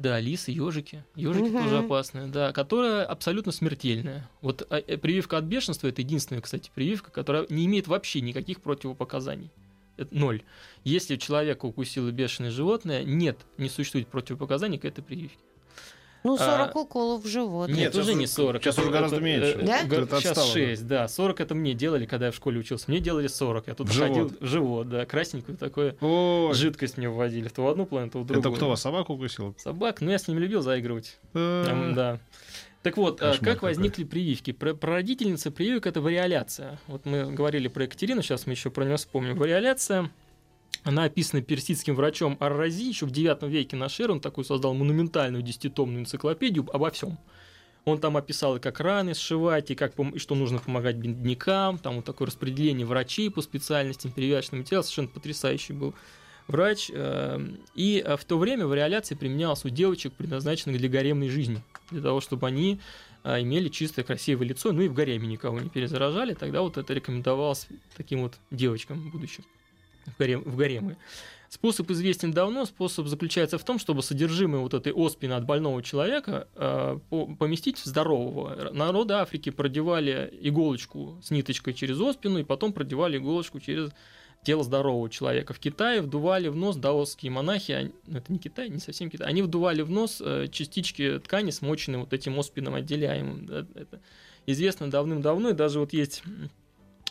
Да, 0.00 0.18
лисы, 0.18 0.50
ежики. 0.50 1.04
Ежики 1.14 1.48
Мгм. 1.48 1.62
тоже 1.62 1.78
опасные, 1.78 2.26
да, 2.28 2.52
которая 2.52 3.04
абсолютно 3.04 3.52
смертельная. 3.52 4.28
Вот 4.40 4.66
а, 4.70 4.78
э, 4.78 4.96
прививка 4.96 5.36
от 5.36 5.44
бешенства 5.44 5.88
это 5.88 6.00
единственная, 6.00 6.40
кстати, 6.40 6.70
прививка, 6.74 7.10
которая 7.10 7.46
не 7.50 7.66
имеет 7.66 7.86
вообще 7.86 8.20
никаких 8.20 8.60
противопоказаний. 8.62 9.50
Это 9.96 10.16
ноль. 10.16 10.42
Если 10.84 11.16
человека 11.16 11.66
укусило 11.66 12.10
бешеное 12.10 12.50
животное, 12.50 13.04
нет, 13.04 13.38
не 13.58 13.68
существует 13.68 14.08
противопоказаний 14.08 14.78
к 14.78 14.86
этой 14.86 15.04
прививке. 15.04 15.36
Ну, 16.22 16.34
А, 16.34 16.38
40 16.38 16.76
уколов 16.76 17.24
в 17.24 17.26
живот. 17.26 17.68
Нет, 17.68 17.78
Нет, 17.78 17.96
уже 17.96 18.14
не 18.14 18.24
уже- 18.24 18.32
40. 18.32 18.62
сейчас 18.62 18.74
это- 18.74 18.82
уже 18.82 18.90
гораздо 18.92 19.16
это, 19.16 19.24
меньше. 19.24 19.58
э, 19.60 19.66
Да? 19.66 19.78
Это 19.80 20.06
Сейчас 20.06 20.24
отстало, 20.26 20.46
да. 20.48 20.52
6, 20.52 20.86
да. 20.86 21.08
40 21.08 21.40
это 21.40 21.54
мне 21.54 21.72
делали, 21.74 22.04
когда 22.06 22.26
я 22.26 22.32
в 22.32 22.34
школе 22.36 22.60
учился. 22.60 22.84
Мне 22.88 23.00
делали 23.00 23.26
40. 23.26 23.68
Я 23.68 23.74
тут 23.74 23.88
В 23.88 23.98
ходил 23.98 24.14
живот. 24.28 24.40
в 24.40 24.46
живот, 24.46 24.88
да. 24.90 25.06
Красненькую 25.06 25.56
такую 25.56 25.96
Ой, 26.00 26.54
жидкость 26.54 26.98
мне 26.98 27.08
вводили. 27.08 27.48
То 27.48 27.62
в 27.62 27.68
одну 27.68 27.86
планету, 27.86 28.12
то 28.12 28.18
в 28.20 28.26
другую. 28.26 28.48
это 28.52 28.56
кто 28.56 28.68
вас, 28.68 28.80
собаку 28.82 29.14
укусил? 29.14 29.54
Собак, 29.58 30.00
ну 30.02 30.10
я 30.10 30.18
с 30.18 30.28
ними 30.28 30.40
любил 30.40 30.60
заигрывать. 30.62 31.18
Э, 31.34 31.64
М, 31.68 31.94
Да. 31.94 32.18
Так 32.82 32.96
вот, 32.96 33.20
а, 33.20 33.32
Кошмар 33.32 33.38
как 33.44 33.54
какой. 33.56 33.68
возникли 33.70 34.04
прививки? 34.04 34.52
Про- 34.52 34.72
Прародительница 34.72 35.50
прививок 35.50 35.86
это 35.86 36.00
вариоляция. 36.00 36.78
Вот 36.86 37.04
мы 37.04 37.30
говорили 37.30 37.68
про 37.68 37.82
Екатерину, 37.84 38.22
сейчас 38.22 38.46
мы 38.46 38.54
еще 38.54 38.70
про 38.70 38.84
нее 38.86 38.96
вспомним. 38.96 39.36
Вариоляция, 39.36 40.10
она 40.82 41.04
описана 41.04 41.42
персидским 41.42 41.94
врачом 41.94 42.36
Ар-Рази 42.40 42.88
еще 42.88 43.06
в 43.06 43.10
9 43.10 43.42
веке 43.44 43.76
наш 43.76 44.00
эры. 44.00 44.12
Он 44.12 44.20
такую 44.20 44.44
создал 44.44 44.74
монументальную 44.74 45.42
десятитомную 45.42 46.00
энциклопедию 46.02 46.66
обо 46.72 46.90
всем. 46.90 47.18
Он 47.84 47.98
там 47.98 48.16
описал, 48.16 48.56
и 48.56 48.60
как 48.60 48.80
раны 48.80 49.14
сшивать, 49.14 49.70
и, 49.70 49.74
как, 49.74 49.98
и 49.98 50.18
что 50.18 50.34
нужно 50.34 50.58
помогать 50.58 50.96
беднякам, 50.96 51.78
там 51.78 51.96
вот 51.96 52.04
такое 52.04 52.26
распределение 52.26 52.86
врачей 52.86 53.30
по 53.30 53.40
специальностям, 53.40 54.12
перевязочным 54.12 54.60
материалам, 54.60 54.84
совершенно 54.84 55.08
потрясающий 55.08 55.72
был 55.72 55.94
врач. 56.46 56.90
э, 56.92 57.40
И 57.74 58.02
э, 58.04 58.16
в 58.16 58.24
то 58.24 58.38
время 58.38 58.66
вариоляция 58.66 59.16
применялась 59.16 59.64
у 59.64 59.70
девочек, 59.70 60.12
предназначенных 60.12 60.76
для 60.78 60.90
гаремной 60.90 61.30
жизни, 61.30 61.62
для 61.90 62.02
того, 62.02 62.20
чтобы 62.20 62.46
они 62.46 62.80
э, 63.24 63.40
имели 63.40 63.68
чистое, 63.68 64.04
красивое 64.04 64.46
лицо, 64.46 64.72
ну 64.72 64.82
и 64.82 64.88
в 64.88 64.92
гареме 64.92 65.26
никого 65.26 65.58
не 65.58 65.70
перезаражали, 65.70 66.34
тогда 66.34 66.60
вот 66.60 66.76
это 66.76 66.92
рекомендовалось 66.92 67.66
таким 67.96 68.22
вот 68.22 68.34
девочкам 68.50 69.10
будущим 69.10 69.44
в, 70.06 70.18
гарем, 70.18 70.42
в 70.44 70.56
гаремы. 70.56 70.96
Способ 71.48 71.90
известен 71.90 72.30
давно. 72.30 72.64
Способ 72.64 73.08
заключается 73.08 73.58
в 73.58 73.64
том, 73.64 73.80
чтобы 73.80 74.02
содержимое 74.04 74.60
вот 74.60 74.72
этой 74.72 74.92
оспины 74.92 75.32
от 75.32 75.44
больного 75.44 75.82
человека 75.82 76.46
э, 76.54 76.98
по- 77.08 77.26
поместить 77.34 77.78
в 77.78 77.84
здорового. 77.86 78.70
Народы 78.72 79.14
Африки 79.14 79.50
продевали 79.50 80.32
иголочку 80.40 81.18
с 81.22 81.30
ниточкой 81.32 81.74
через 81.74 82.00
оспину 82.00 82.38
и 82.38 82.44
потом 82.44 82.72
продевали 82.72 83.18
иголочку 83.18 83.58
через 83.58 83.90
тело 84.44 84.62
здорового 84.62 85.10
человека. 85.10 85.52
В 85.52 85.58
Китае 85.58 86.00
вдували 86.02 86.46
в 86.48 86.54
нос 86.56 86.76
даосские 86.76 87.32
монахи, 87.32 87.72
они- 87.72 87.92
ну 88.06 88.18
это 88.18 88.32
не 88.32 88.38
Китай, 88.38 88.70
не 88.70 88.78
совсем 88.78 89.10
Китай, 89.10 89.26
они 89.28 89.42
вдували 89.42 89.82
в 89.82 89.90
нос 89.90 90.22
э, 90.24 90.46
частички 90.52 91.18
ткани, 91.18 91.50
смоченные 91.50 91.98
вот 91.98 92.12
этим 92.12 92.38
оспином 92.38 92.74
отделяемым. 92.76 93.46
Да, 93.46 93.66
это 93.74 94.00
известно 94.46 94.88
давным-давно, 94.88 95.50
и 95.50 95.52
даже 95.52 95.80
вот 95.80 95.92
есть, 95.92 96.22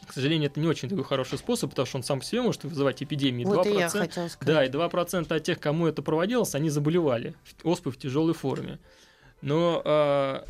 к 0.09 0.13
сожалению, 0.13 0.49
это 0.49 0.59
не 0.59 0.67
очень 0.67 0.89
такой 0.89 1.03
хороший 1.03 1.37
способ, 1.37 1.69
потому 1.69 1.85
что 1.85 1.97
он 1.97 2.03
сам 2.03 2.19
по 2.19 2.25
себе 2.25 2.41
может 2.41 2.63
вызывать 2.63 3.03
эпидемии. 3.03 3.45
Вот 3.45 3.65
и 3.67 3.69
2%, 3.69 3.79
я 3.79 3.89
хотела 3.89 4.27
сказать. 4.27 4.39
да, 4.41 4.65
и 4.65 4.69
2% 4.69 5.35
от 5.35 5.43
тех, 5.43 5.59
кому 5.59 5.85
это 5.85 6.01
проводилось, 6.01 6.55
они 6.55 6.69
заболевали 6.71 7.35
оспой 7.63 7.91
в 7.91 7.97
тяжелой 7.97 8.33
форме. 8.33 8.79
Но 9.41 9.81
а, 9.85 10.45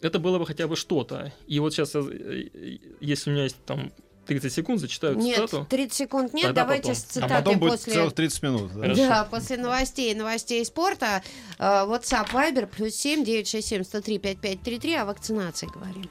это 0.00 0.20
было 0.20 0.38
бы 0.38 0.46
хотя 0.46 0.68
бы 0.68 0.76
что-то. 0.76 1.32
И 1.48 1.58
вот 1.58 1.74
сейчас, 1.74 1.94
если 3.00 3.30
у 3.30 3.32
меня 3.32 3.42
есть 3.42 3.56
там 3.66 3.92
30 4.26 4.52
секунд, 4.52 4.80
зачитаю 4.80 5.16
Нет, 5.16 5.36
цитату. 5.36 5.66
30 5.68 5.92
секунд 5.92 6.32
нет, 6.32 6.44
Тогда 6.46 6.62
давайте 6.62 6.88
потом. 6.88 6.94
с 6.94 7.04
А 7.04 7.08
цитатой 7.12 7.36
потом 7.36 7.58
будет 7.58 7.70
после... 7.72 7.92
целых 7.92 8.12
30 8.14 8.42
минут. 8.42 8.72
да? 8.72 8.80
Хорошо. 8.80 9.08
Да, 9.08 9.24
после 9.30 9.56
новостей, 9.56 10.14
новостей 10.14 10.64
спорта. 10.64 11.22
э, 11.58 11.62
WhatsApp, 11.62 12.30
Viber, 12.30 12.66
плюс 12.66 12.94
7, 12.94 13.24
967, 13.24 13.82
103, 13.84 14.18
5533, 14.18 14.94
о 14.94 15.04
вакцинации 15.06 15.66
говорим. 15.66 16.08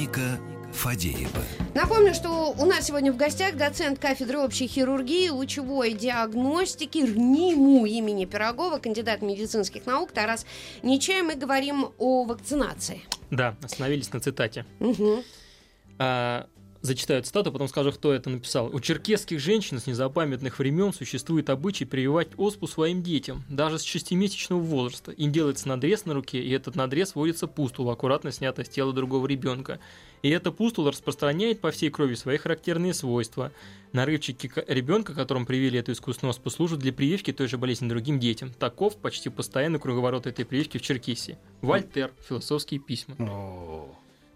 Клиника 0.00 0.40
Фадеева. 0.72 1.42
Напомню, 1.74 2.14
что 2.14 2.54
у 2.58 2.64
нас 2.64 2.86
сегодня 2.86 3.12
в 3.12 3.18
гостях 3.18 3.56
доцент 3.56 3.98
кафедры 3.98 4.38
общей 4.38 4.66
хирургии, 4.66 5.28
лучевой 5.28 5.92
диагностики 5.92 7.04
РНИМУ 7.04 7.84
имени 7.84 8.24
Пирогова, 8.24 8.78
кандидат 8.78 9.20
медицинских 9.20 9.84
наук 9.84 10.12
Тарас 10.12 10.46
Нечаев. 10.82 11.26
Мы 11.26 11.34
говорим 11.34 11.90
о 11.98 12.24
вакцинации. 12.24 13.02
Да, 13.30 13.56
остановились 13.62 14.10
на 14.12 14.20
цитате. 14.20 14.64
А, 15.98 16.46
зачитаю 16.82 17.22
цитату, 17.22 17.52
потом 17.52 17.68
скажу, 17.68 17.92
кто 17.92 18.12
это 18.12 18.30
написал. 18.30 18.68
У 18.72 18.80
черкесских 18.80 19.40
женщин 19.40 19.78
с 19.78 19.86
незапамятных 19.86 20.58
времен 20.58 20.92
существует 20.92 21.50
обычай 21.50 21.84
прививать 21.84 22.28
оспу 22.36 22.66
своим 22.66 23.02
детям, 23.02 23.44
даже 23.48 23.78
с 23.78 23.82
шестимесячного 23.82 24.60
возраста. 24.60 25.12
Им 25.12 25.32
делается 25.32 25.68
надрез 25.68 26.04
на 26.04 26.14
руке, 26.14 26.42
и 26.42 26.50
этот 26.50 26.76
надрез 26.76 27.14
вводится 27.14 27.46
пустула, 27.46 27.92
аккуратно 27.92 28.32
снятая 28.32 28.64
с 28.64 28.68
тела 28.68 28.92
другого 28.92 29.26
ребенка. 29.26 29.80
И 30.22 30.28
эта 30.28 30.52
пустула 30.52 30.92
распространяет 30.92 31.60
по 31.60 31.70
всей 31.70 31.90
крови 31.90 32.14
свои 32.14 32.36
характерные 32.36 32.92
свойства. 32.92 33.52
Нарывчики 33.92 34.52
ребенка, 34.68 35.14
которому 35.14 35.46
привили 35.46 35.78
эту 35.78 35.92
искусственную 35.92 36.30
оспу, 36.30 36.50
служат 36.50 36.78
для 36.78 36.92
прививки 36.92 37.32
той 37.32 37.48
же 37.48 37.58
болезни 37.58 37.88
другим 37.88 38.20
детям. 38.20 38.52
Таков 38.52 38.96
почти 38.96 39.30
постоянный 39.30 39.78
круговорот 39.80 40.26
этой 40.26 40.44
прививки 40.44 40.78
в 40.78 40.82
Черкесии. 40.82 41.38
Вольтер. 41.62 42.12
Философские 42.28 42.80
письма. 42.80 43.16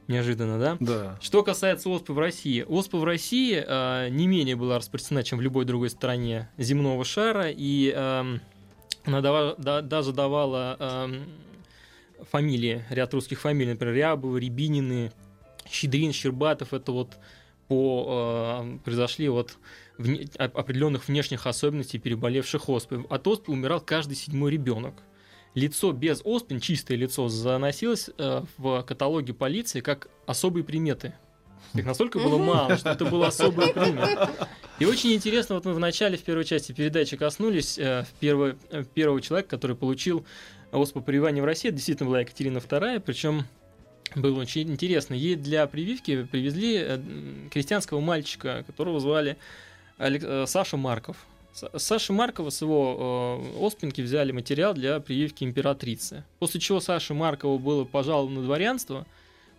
Неожиданно, 0.06 0.58
да? 0.58 0.76
Да. 0.80 1.18
Что 1.22 1.42
касается 1.42 1.88
оспы 1.88 2.12
в 2.12 2.18
России. 2.18 2.62
Оспа 2.68 2.98
в 2.98 3.04
России 3.04 3.62
э, 3.66 4.08
не 4.10 4.26
менее 4.26 4.54
была 4.56 4.78
распространена, 4.78 5.24
чем 5.24 5.38
в 5.38 5.42
любой 5.42 5.64
другой 5.64 5.88
стране 5.90 6.48
земного 6.58 7.04
шара, 7.04 7.48
и 7.50 7.90
эм, 7.94 8.40
она 9.04 9.20
дава- 9.22 9.54
да- 9.56 9.80
даже 9.80 10.12
давала 10.12 10.76
эм, 10.78 11.24
фамилии, 12.30 12.84
ряд 12.90 13.14
русских 13.14 13.40
фамилий, 13.40 13.72
например, 13.72 13.94
Рябовы, 13.94 14.40
Рябинины, 14.40 15.10
Щедрин, 15.70 16.12
Щербатов, 16.12 16.74
это 16.74 16.92
вот 16.92 17.16
по, 17.68 18.60
э, 18.62 18.78
произошли 18.84 19.30
от 19.30 19.56
вне- 19.98 20.28
оп- 20.38 20.58
определенных 20.58 21.08
внешних 21.08 21.46
особенностей 21.46 21.98
переболевших 21.98 22.68
оспой. 22.68 23.04
От 23.08 23.26
оспы 23.26 23.52
умирал 23.52 23.80
каждый 23.80 24.16
седьмой 24.16 24.50
ребенок. 24.50 24.94
Лицо 25.54 25.92
без 25.92 26.20
оспин, 26.24 26.60
чистое 26.60 26.96
лицо, 26.96 27.28
заносилось 27.28 28.10
э, 28.18 28.42
в 28.58 28.82
каталоге 28.82 29.34
полиции 29.34 29.80
как 29.80 30.08
особые 30.26 30.64
приметы. 30.64 31.14
Их 31.74 31.84
настолько 31.84 32.18
было 32.18 32.38
мало, 32.38 32.76
что 32.76 32.90
это 32.90 33.04
было 33.04 33.28
особое 33.28 33.68
примет. 33.72 34.30
И 34.78 34.84
очень 34.84 35.12
интересно, 35.12 35.54
вот 35.54 35.64
мы 35.64 35.72
в 35.72 35.78
начале, 35.78 36.16
в 36.16 36.22
первой 36.22 36.44
части 36.44 36.72
передачи 36.72 37.16
коснулись 37.16 37.78
э, 37.78 38.04
первого, 38.20 38.56
э, 38.70 38.84
первого 38.94 39.20
человека, 39.20 39.50
который 39.50 39.76
получил 39.76 40.24
оспу 40.72 41.00
прививания 41.00 41.42
в 41.42 41.44
России. 41.44 41.68
Это 41.68 41.76
действительно 41.76 42.08
была 42.10 42.20
Екатерина 42.20 42.58
II, 42.58 43.00
причем 43.00 43.44
было 44.16 44.40
очень 44.40 44.70
интересно. 44.70 45.14
Ей 45.14 45.36
для 45.36 45.66
прививки 45.66 46.24
привезли 46.24 46.78
э, 46.80 47.00
крестьянского 47.50 48.00
мальчика, 48.00 48.64
которого 48.66 49.00
звали 49.00 49.36
Алек- 49.98 50.24
э, 50.24 50.46
Саша 50.46 50.76
Марков. 50.76 51.16
С- 51.54 51.78
Саши 51.78 52.12
Маркова 52.12 52.50
с 52.50 52.60
его 52.62 53.38
э, 53.60 53.64
оспинки 53.66 54.00
взяли 54.00 54.32
материал 54.32 54.74
для 54.74 54.98
прививки 55.00 55.44
императрицы. 55.44 56.24
После 56.40 56.60
чего 56.60 56.80
Саше 56.80 57.14
Маркову 57.14 57.58
было 57.58 57.84
пожаловано 57.84 58.42
дворянство 58.42 59.06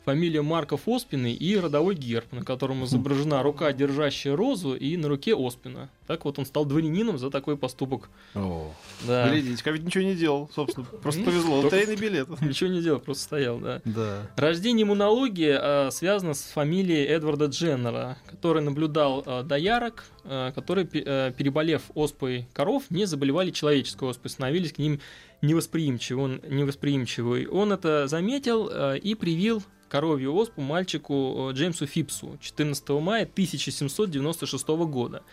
фамилия 0.06 0.42
Марков 0.42 0.88
Оспины 0.88 1.34
и 1.34 1.58
родовой 1.58 1.96
герб, 1.96 2.32
на 2.32 2.44
котором 2.46 2.86
изображена 2.86 3.42
рука, 3.44 3.74
держащая 3.74 4.36
розу, 4.36 4.76
и 4.76 4.96
на 4.98 5.08
руке 5.10 5.36
Оспина. 5.36 5.90
Так 6.08 6.26
вот 6.26 6.38
он 6.38 6.46
стал 6.46 6.66
дворянином 6.66 7.18
за 7.18 7.32
такой 7.32 7.58
поступок. 7.58 8.10
О, 8.36 8.72
Да. 9.08 9.28
Глядите, 9.30 9.72
ведь 9.72 9.84
ничего 9.84 10.04
не 10.04 10.16
делал, 10.16 10.50
собственно. 10.54 10.86
Просто 10.86 11.22
Ну, 11.22 11.26
повезло. 11.26 11.60
Лотерейный 11.62 11.96
билет. 11.96 12.30
Ничего 12.42 12.70
не 12.70 12.82
делал, 12.82 13.00
просто 13.00 13.24
стоял, 13.24 13.58
да. 13.60 13.82
Да. 13.86 14.30
Рождение 14.36 14.84
иммунологии 14.84 15.58
э, 15.60 15.90
связано 15.92 16.36
с 16.36 16.44
фамилией 16.44 17.06
Эдварда 17.08 17.46
Дженнера, 17.46 18.18
который 18.28 18.62
наблюдал 18.62 19.24
э, 19.26 19.42
доярок, 19.44 20.06
э, 20.24 20.52
которые, 20.54 20.86
пе- 20.86 21.04
э, 21.06 21.32
переболев 21.36 21.82
оспой 21.96 22.48
коров, 22.54 22.84
не 22.92 23.06
заболевали 23.06 23.50
человеческой 23.50 24.10
оспой, 24.10 24.30
становились 24.30 24.74
к 24.74 24.78
ним 24.78 25.00
невосприимчивы. 25.42 26.22
Он, 26.22 26.42
невосприимчивый. 26.48 27.48
Он 27.48 27.72
это 27.74 28.08
заметил 28.08 28.70
э, 28.72 28.98
и 29.00 29.16
привил 29.16 29.64
коровью 29.96 30.36
оспу 30.36 30.60
мальчику 30.60 31.52
э, 31.52 31.54
Джеймсу 31.54 31.88
Фипсу 31.88 32.38
14 32.42 32.90
мая 32.90 33.24
1796 33.24 34.68
года. 34.68 35.24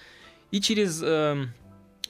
И 0.53 0.61
через 0.61 1.03
э, 1.03 1.47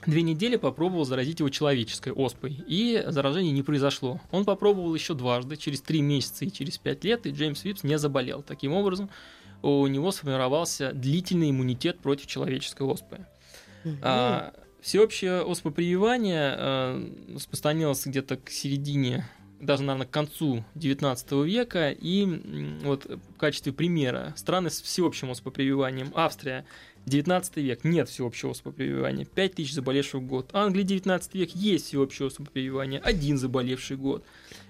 две 0.04 0.20
недели 0.20 0.56
попробовал 0.56 1.06
заразить 1.06 1.38
его 1.38 1.48
человеческой 1.48 2.12
оспой, 2.12 2.62
и 2.68 3.02
заражение 3.06 3.52
не 3.52 3.62
произошло. 3.62 4.20
Он 4.30 4.44
попробовал 4.44 4.94
еще 4.94 5.14
дважды, 5.14 5.56
через 5.56 5.80
три 5.80 6.02
месяца 6.02 6.44
и 6.44 6.52
через 6.52 6.76
пять 6.76 7.04
лет, 7.04 7.24
и 7.26 7.30
Джеймс 7.30 7.60
Фипс 7.60 7.84
не 7.84 7.96
заболел. 7.96 8.42
Таким 8.42 8.74
образом, 8.74 9.08
у 9.62 9.86
него 9.86 10.12
сформировался 10.12 10.92
длительный 10.92 11.52
иммунитет 11.52 12.00
против 12.00 12.26
человеческой 12.26 12.82
оспы. 12.82 13.24
А, 14.02 14.52
всеобщее 14.82 15.40
оспопрививание 15.40 16.54
э, 16.54 17.34
распространилось 17.34 18.04
где-то 18.04 18.36
к 18.36 18.50
середине, 18.50 19.26
даже, 19.62 19.84
наверное, 19.84 20.06
к 20.06 20.10
концу 20.10 20.64
19 20.74 21.32
века. 21.46 21.90
И 21.90 22.26
вот 22.82 23.06
в 23.06 23.38
качестве 23.38 23.72
примера 23.72 24.34
страны 24.36 24.68
с 24.68 24.82
всеобщим 24.82 25.30
оспопрививанием. 25.30 26.12
Австрия, 26.14 26.66
19 27.06 27.56
век, 27.58 27.84
нет 27.84 28.08
всеобщего 28.08 28.50
оспопрививания, 28.50 29.24
5 29.24 29.54
тысяч 29.54 29.72
заболевших 29.72 30.20
в 30.20 30.26
год. 30.26 30.50
Англия, 30.52 30.84
19 30.84 31.34
век, 31.34 31.50
есть 31.54 31.86
всеобщее 31.86 32.26
оспопрививание, 32.26 33.00
один 33.00 33.38
заболевший 33.38 33.96
год. 33.96 34.24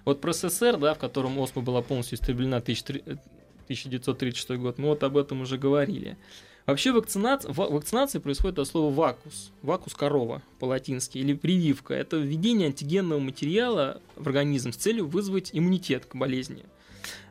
Вот 0.04 0.20
про 0.20 0.32
СССР, 0.32 0.76
да, 0.78 0.94
в 0.94 0.98
котором 0.98 1.38
оспа 1.38 1.62
была 1.62 1.82
полностью 1.82 2.16
истреблена 2.18 2.58
1300 2.58 3.18
1936 3.64 4.60
год, 4.60 4.78
мы 4.78 4.88
вот 4.88 5.02
об 5.02 5.16
этом 5.16 5.40
уже 5.42 5.56
говорили. 5.56 6.16
Вообще 6.66 6.92
вакцинация, 6.92 7.52
вакцинация 7.52 8.20
происходит 8.20 8.58
от 8.58 8.68
слова 8.68 8.94
вакус, 8.94 9.50
вакус 9.62 9.94
корова 9.94 10.42
по-латински, 10.60 11.18
или 11.18 11.34
прививка. 11.34 11.94
Это 11.94 12.18
введение 12.18 12.68
антигенного 12.68 13.18
материала 13.18 14.00
в 14.14 14.26
организм 14.28 14.72
с 14.72 14.76
целью 14.76 15.08
вызвать 15.08 15.50
иммунитет 15.52 16.06
к 16.06 16.14
болезни, 16.14 16.64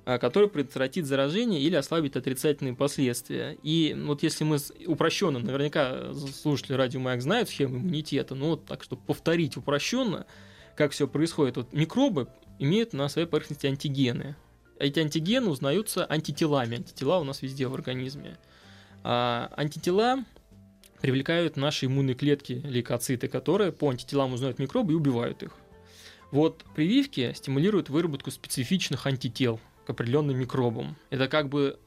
а, 0.03 0.17
который 0.17 0.49
предотвратит 0.49 1.05
заражение 1.05 1.61
или 1.61 1.75
ослабит 1.75 2.17
отрицательные 2.17 2.75
последствия. 2.75 3.57
И 3.63 3.95
вот 3.97 4.21
если 4.21 4.43
мы 4.43 4.57
упрощенно, 4.85 5.39
наверняка 5.39 6.13
слушатели 6.13 6.73
радио 6.75 6.99
Маяк 6.99 7.21
знают 7.21 7.47
схему 7.47 7.77
иммунитета, 7.77 8.35
но 8.35 8.49
вот 8.49 8.65
так, 8.65 8.83
чтобы 8.83 9.01
повторить 9.03 9.55
упрощенно, 9.55 10.25
как 10.75 10.91
все 10.91 11.07
происходит, 11.07 11.55
вот 11.55 11.71
микробы 11.71 12.27
имеют 12.59 12.91
на 12.91 13.07
своей 13.07 13.27
поверхности 13.27 13.65
антигены. 13.65 14.35
Эти 14.77 14.99
антигены 14.99 15.49
узнаются 15.49 16.05
антителами. 16.05 16.77
Антитела 16.77 17.19
у 17.19 17.23
нас 17.23 17.41
везде 17.41 17.67
в 17.67 17.73
организме. 17.75 18.37
А 19.03 19.51
антитела 19.55 20.23
привлекают 21.01 21.57
наши 21.57 21.87
иммунные 21.87 22.15
клетки, 22.15 22.61
лейкоциты, 22.63 23.27
которые 23.27 23.71
по 23.71 23.89
антителам 23.89 24.33
узнают 24.33 24.59
микробы 24.59 24.93
и 24.93 24.95
убивают 24.95 25.43
их. 25.43 25.51
Вот 26.31 26.63
прививки 26.75 27.33
стимулируют 27.35 27.89
выработку 27.89 28.31
специфичных 28.31 29.05
антител 29.05 29.59
к 29.85 29.89
определенным 29.89 30.37
микробам. 30.37 30.95
Это 31.09 31.27
как 31.27 31.49
бы 31.49 31.79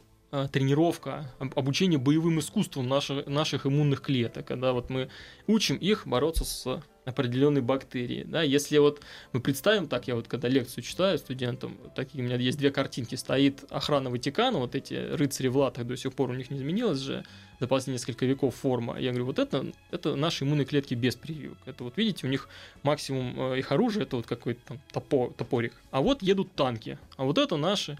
тренировка, 0.52 1.30
об- 1.38 1.58
обучение 1.58 1.98
боевым 1.98 2.40
искусствам 2.40 2.88
наших, 2.88 3.26
наших 3.26 3.66
иммунных 3.66 4.00
клеток, 4.00 4.46
когда 4.46 4.72
вот 4.72 4.90
мы 4.90 5.08
учим 5.46 5.76
их 5.76 6.06
бороться 6.06 6.44
с 6.44 6.82
определенной 7.04 7.60
бактерией. 7.60 8.24
Да? 8.24 8.42
Если 8.42 8.78
вот 8.78 9.00
мы 9.32 9.40
представим 9.40 9.88
так, 9.88 10.08
я 10.08 10.14
вот 10.14 10.26
когда 10.28 10.48
лекцию 10.48 10.82
читаю 10.82 11.18
студентам, 11.18 11.76
такие 11.94 12.22
у 12.22 12.26
меня 12.26 12.36
есть 12.36 12.58
две 12.58 12.70
картинки, 12.70 13.14
стоит 13.14 13.64
охрана 13.70 14.10
Ватикана, 14.10 14.58
вот 14.58 14.74
эти 14.74 14.94
рыцари 14.94 15.48
в 15.48 15.56
латах 15.56 15.86
до 15.86 15.96
сих 15.96 16.12
пор 16.14 16.30
у 16.30 16.34
них 16.34 16.50
не 16.50 16.58
изменилось 16.58 16.98
же 16.98 17.24
за 17.60 17.68
последние 17.68 18.00
несколько 18.00 18.26
веков 18.26 18.54
форма. 18.54 18.98
Я 18.98 19.10
говорю, 19.10 19.26
вот 19.26 19.38
это, 19.38 19.66
это 19.90 20.16
наши 20.16 20.44
иммунные 20.44 20.64
клетки 20.64 20.94
без 20.94 21.14
прививок. 21.14 21.58
Это 21.66 21.84
вот 21.84 21.96
видите, 21.96 22.26
у 22.26 22.30
них 22.30 22.48
максимум 22.82 23.52
э, 23.52 23.58
их 23.58 23.70
оружия, 23.70 24.02
это 24.02 24.16
вот 24.16 24.26
какой-то 24.26 24.60
там 24.66 24.80
топор, 24.90 25.32
топорик. 25.34 25.74
А 25.90 26.00
вот 26.00 26.22
едут 26.22 26.52
танки, 26.54 26.98
а 27.16 27.24
вот 27.24 27.38
это 27.38 27.56
наши 27.56 27.98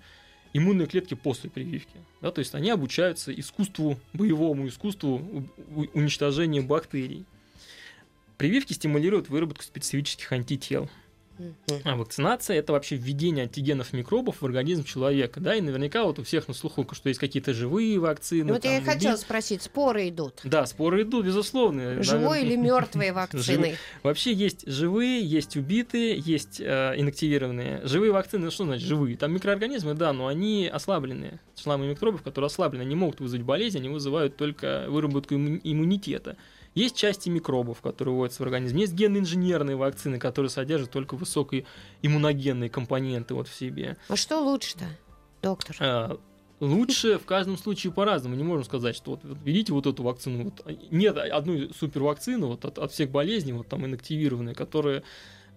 иммунные 0.55 0.87
клетки 0.87 1.13
после 1.13 1.51
прививки. 1.51 1.97
Да, 2.23 2.31
то 2.31 2.39
есть 2.39 2.55
они 2.55 2.71
обучаются 2.71 3.39
искусству, 3.39 3.99
боевому 4.15 4.67
искусству 4.69 5.47
уничтожения 5.93 6.63
бактерий. 6.63 7.27
Прививки 8.39 8.73
стимулируют 8.73 9.29
выработку 9.29 9.63
специфических 9.63 10.33
антител. 10.33 10.89
А 11.85 11.97
вакцинация 11.97 12.57
это 12.59 12.73
вообще 12.73 12.97
введение 12.97 13.45
антигенов 13.45 13.93
микробов 13.93 14.43
в 14.43 14.47
организм 14.47 14.85
человека, 14.85 15.41
да, 15.41 15.55
и 15.55 15.61
наверняка 15.61 16.05
вот 16.05 16.19
у 16.19 16.25
всех 16.25 16.49
на 16.49 16.55
слуху, 16.55 16.87
что 16.93 17.09
есть 17.09 17.21
какие-то 17.21 17.53
живые 17.53 17.99
вакцины. 17.99 18.53
Вот 18.53 18.65
я 18.65 18.79
и 18.79 18.85
там, 18.85 18.95
хотела 18.95 19.17
спросить, 19.17 19.63
споры 19.63 20.09
идут. 20.09 20.41
Да, 20.45 20.67
споры 20.67 21.03
идут, 21.03 21.27
безусловно. 21.27 22.03
Живой 22.03 22.21
Наверное, 22.21 22.41
или 22.41 22.57
мертвые 22.65 23.13
вакцины? 23.13 23.77
Вообще 24.03 24.33
есть 24.33 24.67
живые, 24.67 25.25
есть 25.25 25.57
убитые, 25.57 26.17
есть 26.19 26.61
э, 26.61 26.95
инактивированные. 26.97 27.81
Живые 27.85 28.13
вакцины, 28.13 28.47
ну 28.47 28.51
что 28.51 28.65
значит 28.65 28.87
живые? 28.87 29.17
Там 29.17 29.33
микроорганизмы, 29.33 29.95
да, 29.95 30.13
но 30.13 30.27
они 30.27 30.69
ослабленные. 30.73 31.41
Шламы 31.57 31.87
микробов, 31.87 32.23
которые 32.23 32.47
ослаблены, 32.47 32.83
они 32.83 32.95
могут 32.95 33.21
вызвать 33.21 33.43
болезнь, 33.43 33.79
они 33.79 33.89
вызывают 33.89 34.37
только 34.37 34.87
выработку 34.89 35.35
имму- 35.35 35.61
иммунитета. 35.63 36.37
Есть 36.75 36.97
части 36.97 37.29
микробов, 37.29 37.81
которые 37.81 38.15
вводятся 38.15 38.43
в 38.43 38.47
организм. 38.47 38.77
Есть 38.77 38.95
генно-инженерные 38.95 39.77
вакцины, 39.77 40.19
которые 40.19 40.51
содержат 40.51 40.91
только 40.91 41.15
высокие 41.15 41.67
иммуногенные 42.03 42.69
компоненты 42.69 43.35
вот 43.35 43.49
в 43.49 43.55
себе. 43.55 43.97
А 44.09 44.17
что 44.17 44.41
лучше-то, 44.41 44.85
доктор? 45.41 45.77
А, 45.81 46.19
Лучше 46.61 47.19
в 47.19 47.27
каждом 47.27 47.59
случае 47.59 47.93
по-разному. 47.93 48.37
Не 48.37 48.45
можем 48.45 48.65
сказать, 48.65 48.95
что 48.95 49.13
вот, 49.13 49.21
вот 49.25 49.39
берите 49.39 49.73
вот 49.73 49.87
эту 49.87 50.03
вакцину. 50.03 50.45
Вот, 50.45 50.65
нет 50.91 51.17
одной 51.19 51.71
супервакцины 51.79 52.47
вот, 52.47 52.65
от, 52.65 52.79
от 52.79 52.93
всех 52.93 53.11
болезней, 53.11 53.53
вот 53.53 53.69
там 53.69 53.85
инактивированные, 53.85 54.55
которые 54.55 55.03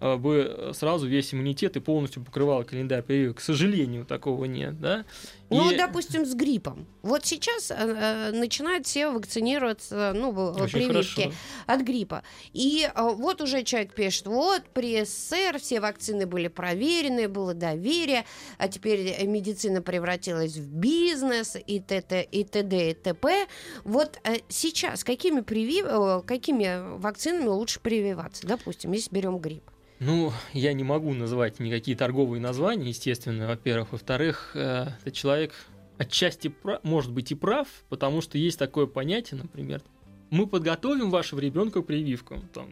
бы 0.00 0.70
сразу 0.74 1.06
весь 1.06 1.34
иммунитет 1.34 1.76
и 1.76 1.80
полностью 1.80 2.22
покрывала 2.22 2.62
календарь 2.62 3.02
прививок. 3.02 3.38
К 3.38 3.40
сожалению, 3.40 4.04
такого 4.04 4.44
нет, 4.44 4.80
да? 4.80 5.04
Ну, 5.50 5.70
И- 5.70 5.76
допустим, 5.76 6.26
с 6.26 6.34
гриппом. 6.34 6.86
Вот 7.02 7.24
сейчас 7.24 7.70
э, 7.70 7.74
э, 7.78 8.30
начинают 8.32 8.86
все 8.86 9.08
вакцинироваться, 9.10 10.12
ну, 10.14 10.28
Очень 10.30 10.72
прививки 10.72 11.22
хорошо. 11.22 11.32
от 11.66 11.80
гриппа. 11.80 12.22
И 12.52 12.86
э, 12.86 13.02
вот 13.14 13.40
уже 13.40 13.62
человек 13.62 13.94
пишет, 13.94 14.26
вот 14.26 14.62
при 14.74 15.02
СССР 15.04 15.58
все 15.58 15.80
вакцины 15.80 16.26
были 16.26 16.48
проверены, 16.48 17.28
было 17.28 17.54
доверие, 17.54 18.24
а 18.58 18.68
теперь 18.68 19.08
э, 19.18 19.26
медицина 19.26 19.80
превратилась 19.80 20.56
в 20.56 20.68
бизнес 20.70 21.56
и 21.66 21.80
т.т. 21.80 22.22
и 22.30 22.44
т.д. 22.44 22.90
и 22.90 22.94
т.п. 22.94 23.46
Вот 23.84 24.18
э, 24.24 24.36
сейчас 24.48 25.02
какими, 25.02 25.40
привив... 25.40 25.86
э, 25.88 26.22
какими 26.26 26.98
вакцинами 26.98 27.46
лучше 27.48 27.80
прививаться? 27.80 28.46
Допустим, 28.46 28.92
если 28.92 29.14
берем 29.14 29.38
грипп. 29.38 29.62
Ну, 30.00 30.32
я 30.52 30.72
не 30.74 30.84
могу 30.84 31.12
называть 31.12 31.58
никакие 31.58 31.96
торговые 31.96 32.40
названия, 32.40 32.88
естественно, 32.88 33.48
во-первых. 33.48 33.92
Во-вторых, 33.92 34.52
э, 34.54 34.88
этот 35.00 35.14
человек 35.14 35.52
отчасти 35.98 36.48
пра- 36.48 36.80
может 36.84 37.10
быть 37.10 37.32
и 37.32 37.34
прав, 37.34 37.66
потому 37.88 38.20
что 38.20 38.38
есть 38.38 38.58
такое 38.58 38.86
понятие, 38.86 39.40
например, 39.42 39.82
мы 40.30 40.46
подготовим 40.46 41.10
вашего 41.10 41.40
ребенка 41.40 41.82
к 41.82 41.86
прививкам. 41.86 42.48
Там, 42.54 42.68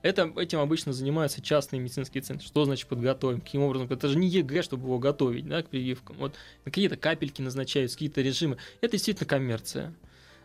это, 0.00 0.32
этим 0.36 0.60
обычно 0.60 0.92
занимаются 0.94 1.42
частные 1.42 1.80
медицинские 1.80 2.22
центры. 2.22 2.46
Что 2.46 2.64
значит 2.64 2.88
подготовим? 2.88 3.40
Каким 3.40 3.62
образом? 3.62 3.88
Это 3.90 4.08
же 4.08 4.18
не 4.18 4.28
ЕГЭ, 4.28 4.62
чтобы 4.62 4.86
его 4.86 4.98
готовить 4.98 5.46
да, 5.46 5.62
к 5.62 5.68
прививкам. 5.68 6.16
Вот 6.18 6.34
какие-то 6.64 6.96
капельки 6.96 7.42
назначаются, 7.42 7.96
какие-то 7.96 8.22
режимы. 8.22 8.56
Это 8.80 8.92
действительно 8.92 9.28
коммерция. 9.28 9.94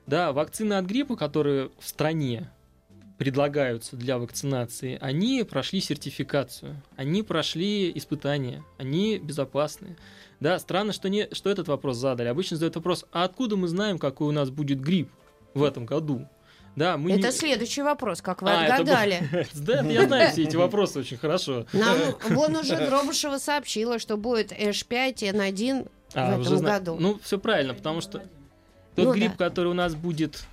Да, 0.05 0.31
вакцины 0.33 0.73
от 0.73 0.85
гриппа, 0.85 1.15
которые 1.15 1.71
в 1.79 1.87
стране 1.87 2.49
предлагаются 3.17 3.95
для 3.95 4.17
вакцинации, 4.17 4.97
они 5.01 5.43
прошли 5.43 5.81
сертификацию, 5.81 6.81
они 6.95 7.23
прошли 7.23 7.91
испытания, 7.95 8.63
они 8.77 9.17
безопасны. 9.17 9.97
Да, 10.39 10.59
странно, 10.59 10.93
что, 10.93 11.09
не, 11.09 11.27
что 11.31 11.49
этот 11.49 11.67
вопрос 11.67 11.97
задали. 11.97 12.27
Обычно 12.27 12.57
задают 12.57 12.75
вопрос, 12.75 13.05
а 13.11 13.23
откуда 13.23 13.55
мы 13.55 13.67
знаем, 13.67 13.97
какой 13.97 14.27
у 14.27 14.31
нас 14.31 14.51
будет 14.51 14.79
грипп 14.79 15.09
в 15.55 15.63
этом 15.63 15.85
году? 15.85 16.27
Да, 16.75 16.95
мы 16.95 17.11
Это 17.13 17.27
не... 17.27 17.31
следующий 17.31 17.81
вопрос, 17.81 18.21
как 18.21 18.43
вы 18.43 18.51
А, 18.51 18.65
это 18.65 18.73
был- 18.75 18.81
отгадали. 18.83 19.47
Да, 19.55 19.81
я 19.81 20.05
знаю 20.05 20.31
все 20.31 20.43
эти 20.43 20.55
вопросы 20.65 20.99
очень 20.99 21.17
хорошо. 21.17 21.65
Нам 21.73 21.97
вон 22.29 22.55
уже 22.55 22.75
Дробышева 22.77 23.39
сообщила, 23.39 23.97
что 23.97 24.15
будет 24.15 24.51
H5 24.51 25.15
N1 25.33 25.89
А, 26.13 26.35
в 26.37 26.41
уже 26.41 26.49
этом 26.49 26.59
зна- 26.59 26.77
году. 26.77 26.97
Ну, 26.99 27.19
все 27.23 27.39
правильно, 27.39 27.73
потому 27.73 28.01
что 28.01 28.19
тот 28.95 29.05
Ну 29.05 29.13
грипп, 29.13 29.37
да. 29.37 29.45
который 29.49 29.69
у 29.69 29.73
нас 29.73 29.95
будет 29.95 30.43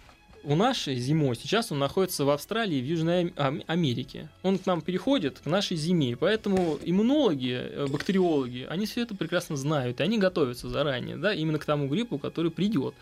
у 0.44 0.54
нашей 0.54 0.96
зимой 0.96 1.36
сейчас 1.36 1.72
он 1.72 1.78
находится 1.78 2.24
в 2.24 2.30
Австралии 2.30 2.80
в 2.80 2.84
Южной 2.84 3.32
Ам- 3.36 3.62
Америке. 3.66 4.28
Он 4.42 4.58
к 4.58 4.66
нам 4.66 4.80
переходит 4.82 5.40
к 5.40 5.46
нашей 5.46 5.76
зиме, 5.76 6.16
поэтому 6.16 6.78
иммунологи, 6.84 7.52
э, 7.60 7.86
бактериологи, 7.88 8.66
они 8.68 8.86
все 8.86 9.02
это 9.02 9.14
прекрасно 9.14 9.56
знают, 9.56 10.00
и 10.00 10.02
они 10.02 10.18
готовятся 10.18 10.68
заранее, 10.68 11.16
да, 11.16 11.32
именно 11.34 11.58
к 11.58 11.64
тому 11.64 11.88
гриппу, 11.88 12.18
который 12.18 12.50
придет. 12.50 12.94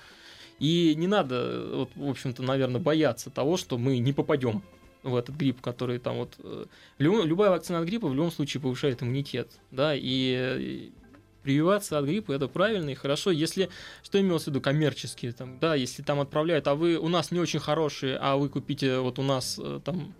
И 0.58 0.94
не 0.96 1.06
надо, 1.08 1.66
вот, 1.72 1.90
в 1.96 2.08
общем-то, 2.08 2.42
наверное, 2.42 2.80
бояться 2.80 3.30
того, 3.30 3.56
что 3.56 3.78
мы 3.78 3.98
не 3.98 4.12
попадем 4.12 4.62
в 5.02 5.16
этот 5.16 5.34
грипп, 5.34 5.60
который 5.60 5.98
там 5.98 6.16
вот... 6.18 6.34
э, 6.38 6.66
лю- 6.98 7.24
Любая 7.24 7.50
вакцина 7.50 7.80
от 7.80 7.86
гриппа 7.86 8.06
в 8.06 8.14
любом 8.14 8.30
случае 8.30 8.60
повышает 8.60 9.02
иммунитет, 9.02 9.50
да, 9.72 9.94
и 9.96 10.36
э, 10.38 11.01
прививаться 11.42 11.98
от 11.98 12.04
гриппа 12.04 12.32
это 12.32 12.48
правильно 12.48 12.90
и 12.90 12.94
хорошо, 12.94 13.30
если, 13.30 13.68
что 14.02 14.20
имелось 14.20 14.44
в 14.44 14.46
виду, 14.48 14.60
коммерческие, 14.60 15.32
там, 15.32 15.58
да, 15.58 15.74
если 15.74 16.02
там 16.02 16.20
отправляют, 16.20 16.66
а 16.68 16.74
вы 16.74 16.96
у 16.96 17.08
нас 17.08 17.30
не 17.30 17.40
очень 17.40 17.60
хорошие, 17.60 18.16
а 18.20 18.36
вы 18.36 18.48
купите 18.48 18.98
вот 18.98 19.18
у 19.18 19.22
нас 19.22 19.58
э, 19.62 19.80
там 19.84 20.14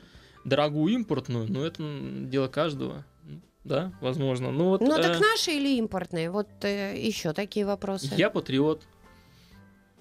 дорогую 0.44 0.94
импортную, 0.94 1.46
ну 1.50 1.64
это 1.64 1.82
дело 2.28 2.48
каждого, 2.48 3.04
да, 3.64 3.92
возможно. 4.00 4.50
Ну 4.50 4.70
вот 4.70 4.80
Ну, 4.80 4.98
э, 4.98 5.02
так 5.02 5.20
наши 5.20 5.52
или 5.52 5.78
импортные? 5.78 6.30
Вот 6.30 6.48
еще 6.64 7.32
такие 7.32 7.64
вопросы. 7.64 8.10
я 8.16 8.28
патриот, 8.30 8.82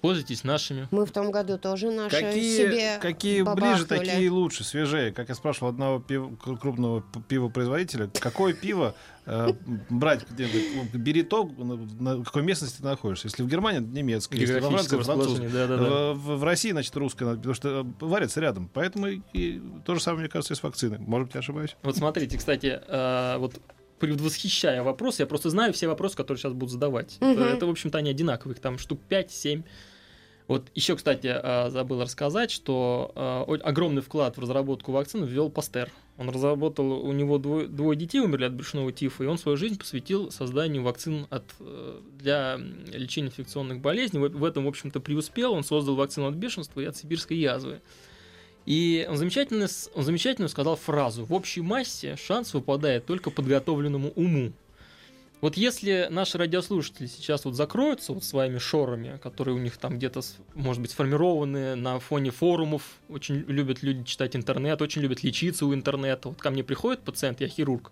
пользуйтесь 0.02 0.44
нашими. 0.44 0.88
Мы 0.90 1.06
в 1.06 1.12
том 1.12 1.30
году 1.30 1.56
тоже 1.58 1.90
наши 1.90 2.20
Какие, 2.20 2.56
себе 2.56 2.98
какие 3.00 3.42
ближе, 3.42 3.54
бабахнули. 3.54 3.98
такие 3.98 4.30
лучше, 4.30 4.64
свежее. 4.64 5.12
Как 5.12 5.28
я 5.30 5.34
спрашивал 5.34 5.68
одного 5.70 5.98
пив- 6.00 6.36
крупного 6.60 7.02
пивопроизводителя, 7.28 8.10
какое 8.20 8.52
пиво 8.52 8.94
э, 9.26 9.48
брать, 9.88 10.26
где, 10.28 10.46
ну, 10.74 10.98
бери 10.98 11.22
то, 11.22 11.44
на, 11.44 11.76
на 12.16 12.24
какой 12.24 12.42
местности 12.42 12.78
ты 12.78 12.84
находишься. 12.84 13.28
Если 13.28 13.42
в 13.44 13.48
Германии, 13.48 13.80
немецкое, 13.80 14.40
если 14.40 14.58
во 14.58 14.70
Франции, 14.70 14.98
французское. 15.00 15.48
В, 15.48 16.14
в- 16.14 16.36
в 16.38 16.44
России, 16.44 16.72
значит, 16.72 16.94
русское, 16.96 17.36
потому 17.36 17.54
что 17.54 17.68
э, 17.68 17.84
варятся 18.04 18.40
рядом. 18.40 18.68
Поэтому 18.74 19.06
и, 19.06 19.20
и 19.32 19.62
то 19.86 19.94
же 19.94 20.00
самое, 20.02 20.22
мне 20.22 20.28
кажется, 20.28 20.52
и 20.52 20.56
с 20.56 20.62
вакциной. 20.64 20.98
Может 20.98 21.28
быть, 21.28 21.34
я 21.36 21.38
ошибаюсь. 21.40 21.76
Вот 21.84 21.96
смотрите, 21.96 22.36
кстати, 22.36 22.80
э, 22.86 23.36
вот 23.38 23.54
предвосхищая 24.00 24.82
вопрос, 24.82 25.20
я 25.20 25.26
просто 25.26 25.48
знаю 25.50 25.72
все 25.72 25.86
вопросы, 25.86 26.16
которые 26.16 26.38
сейчас 26.40 26.52
будут 26.54 26.70
задавать. 26.72 27.18
Мгм. 27.20 27.40
Это, 27.40 27.66
в 27.66 27.70
общем-то, 27.70 27.98
они 27.98 28.10
одинаковых, 28.10 28.58
там 28.58 28.78
штук 28.78 28.98
5-7. 29.08 29.62
Вот 30.52 30.66
еще, 30.74 30.96
кстати, 30.96 31.28
э, 31.32 31.70
забыл 31.70 32.02
рассказать, 32.02 32.50
что 32.50 33.10
о- 33.16 33.54
огромный 33.62 34.02
вклад 34.02 34.36
в 34.36 34.40
разработку 34.40 34.92
вакцины 34.92 35.24
ввел 35.24 35.48
Пастер. 35.48 35.90
Он 36.18 36.28
разработал, 36.28 36.92
у 36.92 37.10
него 37.12 37.38
двое, 37.38 37.66
двое 37.66 37.98
детей 37.98 38.20
умерли 38.20 38.44
от 38.44 38.52
брюшного 38.52 38.92
тифа, 38.92 39.24
и 39.24 39.26
он 39.26 39.38
свою 39.38 39.56
жизнь 39.56 39.78
посвятил 39.78 40.30
созданию 40.30 40.82
вакцин 40.82 41.26
от, 41.30 41.44
э, 41.58 42.00
для 42.18 42.58
лечения 42.92 43.28
инфекционных 43.28 43.80
болезней. 43.80 44.18
В, 44.18 44.44
этом, 44.44 44.66
в 44.66 44.68
общем-то, 44.68 45.00
преуспел. 45.00 45.54
Он 45.54 45.64
создал 45.64 45.94
вакцину 45.94 46.28
от 46.28 46.34
бешенства 46.34 46.82
и 46.82 46.84
от 46.84 46.98
сибирской 46.98 47.38
язвы. 47.38 47.80
И 48.66 49.06
он 49.08 49.16
замечательно, 49.16 49.68
он 49.94 50.04
замечательно 50.04 50.48
сказал 50.48 50.76
фразу 50.76 51.24
«В 51.24 51.32
общей 51.32 51.62
массе 51.62 52.16
шанс 52.16 52.52
выпадает 52.52 53.06
только 53.06 53.30
подготовленному 53.30 54.12
уму». 54.16 54.52
Вот 55.42 55.56
если 55.56 56.06
наши 56.08 56.38
радиослушатели 56.38 57.08
сейчас 57.08 57.44
вот 57.44 57.56
закроются 57.56 58.12
вот 58.12 58.22
своими 58.22 58.58
шорами, 58.58 59.18
которые 59.20 59.56
у 59.56 59.58
них 59.58 59.76
там 59.76 59.96
где-то, 59.98 60.20
может 60.54 60.80
быть, 60.80 60.92
сформированы 60.92 61.74
на 61.74 61.98
фоне 61.98 62.30
форумов, 62.30 62.84
очень 63.08 63.34
любят 63.48 63.82
люди 63.82 64.04
читать 64.04 64.36
интернет, 64.36 64.80
очень 64.80 65.02
любят 65.02 65.24
лечиться 65.24 65.66
у 65.66 65.74
интернета. 65.74 66.28
Вот 66.28 66.38
ко 66.40 66.50
мне 66.50 66.62
приходит 66.62 67.00
пациент, 67.02 67.40
я 67.40 67.48
хирург, 67.48 67.90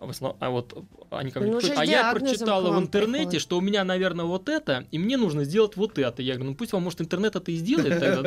а 0.00 0.04
в 0.04 0.10
основ- 0.10 0.36
а 0.38 0.50
вот 0.50 0.84
они 1.10 1.30
ко 1.30 1.40
мне 1.40 1.52
Ну, 1.52 1.60
приходят, 1.60 1.78
а 1.80 1.84
я 1.86 2.12
прочитала 2.12 2.70
в 2.70 2.78
интернете, 2.78 3.20
приходят. 3.22 3.40
что 3.42 3.56
у 3.56 3.62
меня, 3.62 3.82
наверное, 3.82 4.26
вот 4.26 4.50
это, 4.50 4.84
и 4.90 4.98
мне 4.98 5.16
нужно 5.16 5.44
сделать 5.44 5.76
вот 5.78 5.98
это. 5.98 6.20
Я 6.20 6.34
говорю, 6.34 6.50
ну 6.50 6.56
пусть 6.56 6.74
вам, 6.74 6.82
может, 6.82 7.00
интернет 7.00 7.36
это 7.36 7.50
и 7.52 7.56
сделает 7.56 7.98
тогда, 8.00 8.22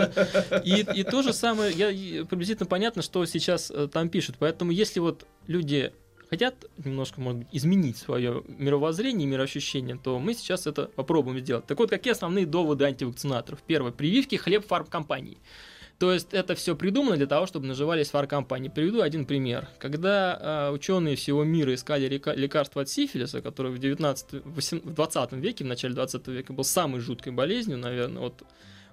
да? 0.49 0.57
И, 0.65 0.81
и 1.01 1.03
то 1.03 1.21
же 1.21 1.33
самое, 1.33 1.71
я 1.71 2.25
приблизительно 2.25 2.65
понятно, 2.67 3.03
что 3.03 3.23
сейчас 3.27 3.69
э, 3.69 3.87
там 3.93 4.09
пишут. 4.09 4.37
Поэтому 4.39 4.71
если 4.71 4.99
вот 4.99 5.27
люди 5.45 5.93
хотят 6.29 6.65
немножко, 6.77 7.19
может 7.21 7.39
быть, 7.39 7.47
изменить 7.51 7.97
свое 7.97 8.43
мировоззрение 8.47 9.27
мироощущение, 9.27 9.99
то 10.01 10.19
мы 10.19 10.33
сейчас 10.33 10.67
это 10.67 10.85
попробуем 10.95 11.39
сделать. 11.39 11.65
Так 11.65 11.79
вот, 11.79 11.89
какие 11.89 12.11
основные 12.11 12.45
доводы 12.45 12.85
антивакцинаторов? 12.85 13.61
Первое. 13.65 13.91
Прививки 13.91 14.35
хлеб 14.35 14.65
фармкомпаний. 14.65 15.37
То 15.97 16.13
есть 16.13 16.33
это 16.33 16.55
все 16.55 16.77
придумано 16.77 17.17
для 17.17 17.27
того, 17.27 17.45
чтобы 17.45 17.67
наживались 17.67 18.11
фармкомпании. 18.11 18.69
Приведу 18.69 19.01
один 19.01 19.25
пример. 19.25 19.67
Когда 19.79 20.69
ученые 20.71 21.17
всего 21.17 21.43
мира 21.43 21.73
искали 21.73 22.07
лекарства 22.07 22.83
от 22.83 22.89
сифилиса, 22.89 23.41
который 23.41 23.71
в, 23.73 23.79
19, 23.79 24.45
18 24.45 24.85
в 24.85 24.93
20 24.93 25.33
веке, 25.33 25.65
в 25.65 25.67
начале 25.67 25.93
20 25.93 26.27
века 26.29 26.53
был 26.53 26.63
самой 26.63 27.01
жуткой 27.01 27.33
болезнью, 27.33 27.77
наверное, 27.77 28.21
вот 28.21 28.43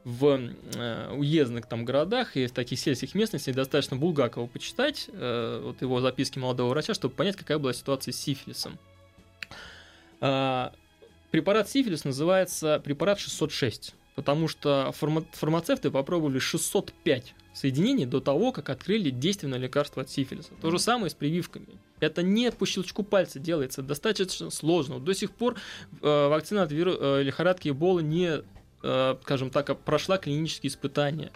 в 0.06 0.38
э, 0.76 1.12
уездных 1.14 1.66
там 1.66 1.84
городах 1.84 2.36
и 2.36 2.46
в 2.46 2.52
таких 2.52 2.78
сельских 2.78 3.16
местностях 3.16 3.56
достаточно 3.56 3.96
Булгакова 3.96 4.46
почитать, 4.46 5.10
э, 5.12 5.60
вот 5.64 5.82
его 5.82 6.00
записки 6.00 6.38
молодого 6.38 6.68
врача, 6.70 6.94
чтобы 6.94 7.12
понять, 7.12 7.34
какая 7.34 7.58
была 7.58 7.72
ситуация 7.72 8.12
с 8.12 8.16
сифилисом. 8.16 8.78
А, 10.20 10.72
препарат 11.32 11.68
сифилис 11.68 12.04
называется 12.04 12.80
препарат 12.84 13.18
606, 13.18 13.96
потому 14.14 14.46
что 14.46 14.94
фарма- 14.98 15.26
фармацевты 15.32 15.90
попробовали 15.90 16.38
605 16.38 17.34
соединений 17.52 18.06
до 18.06 18.20
того, 18.20 18.52
как 18.52 18.70
открыли 18.70 19.10
действенное 19.10 19.58
лекарство 19.58 20.02
от 20.02 20.10
сифилиса. 20.10 20.50
То 20.62 20.70
же 20.70 20.78
самое 20.78 21.10
с 21.10 21.14
прививками. 21.14 21.66
Это 21.98 22.22
не 22.22 22.52
по 22.52 22.64
щелчку 22.64 23.02
пальца 23.02 23.40
делается, 23.40 23.82
достаточно 23.82 24.50
сложно. 24.50 25.00
До 25.00 25.14
сих 25.14 25.32
пор 25.32 25.56
э, 26.00 26.28
вакцина 26.28 26.62
от 26.62 26.70
виру- 26.70 26.96
э, 26.96 27.22
лихорадки 27.24 27.70
Эбола 27.70 28.00
не, 28.00 28.26
э, 28.28 28.42
скажем 29.22 29.50
так, 29.50 29.78
прошла 29.80 30.18
клинические 30.18 30.70
испытания. 30.70 31.30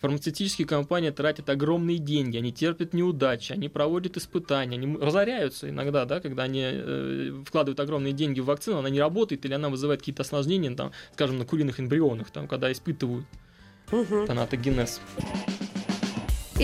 Фармацевтические 0.00 0.66
компании 0.66 1.10
тратят 1.10 1.48
огромные 1.48 1.98
деньги, 1.98 2.36
они 2.36 2.52
терпят 2.52 2.92
неудачи, 2.92 3.52
они 3.52 3.68
проводят 3.68 4.16
испытания, 4.16 4.74
они 4.76 4.96
разоряются 4.96 5.68
иногда, 5.70 6.04
да, 6.06 6.18
когда 6.18 6.42
они 6.42 6.60
э, 6.64 7.42
вкладывают 7.46 7.78
огромные 7.78 8.12
деньги 8.12 8.40
в 8.40 8.46
вакцину, 8.46 8.78
она 8.78 8.90
не 8.90 8.98
работает 8.98 9.44
или 9.44 9.54
она 9.54 9.68
вызывает 9.68 10.00
какие-то 10.00 10.22
осложнения, 10.22 10.74
там, 10.74 10.90
скажем, 11.12 11.38
на 11.38 11.44
куриных 11.44 11.78
эмбрионах, 11.78 12.30
там, 12.30 12.48
когда 12.48 12.72
испытывают 12.72 13.24
Мгм. 13.92 14.26
тонатогенез. 14.26 15.00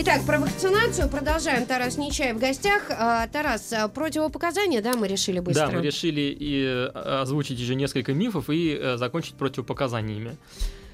Итак, 0.00 0.24
про 0.24 0.38
вакцинацию 0.38 1.08
продолжаем. 1.08 1.66
Тарас 1.66 1.98
Нечаев 1.98 2.36
в 2.36 2.38
гостях. 2.38 2.84
А, 2.88 3.26
Тарас, 3.26 3.72
а, 3.72 3.88
противопоказания, 3.88 4.80
да, 4.80 4.92
мы 4.92 5.08
решили 5.08 5.40
быстро? 5.40 5.66
Да, 5.66 5.72
мы 5.72 5.82
решили 5.82 6.36
и 6.38 6.62
э, 6.62 6.86
озвучить 7.20 7.58
еще 7.58 7.74
несколько 7.74 8.12
мифов 8.12 8.48
и 8.48 8.78
э, 8.80 8.96
закончить 8.96 9.34
противопоказаниями. 9.34 10.36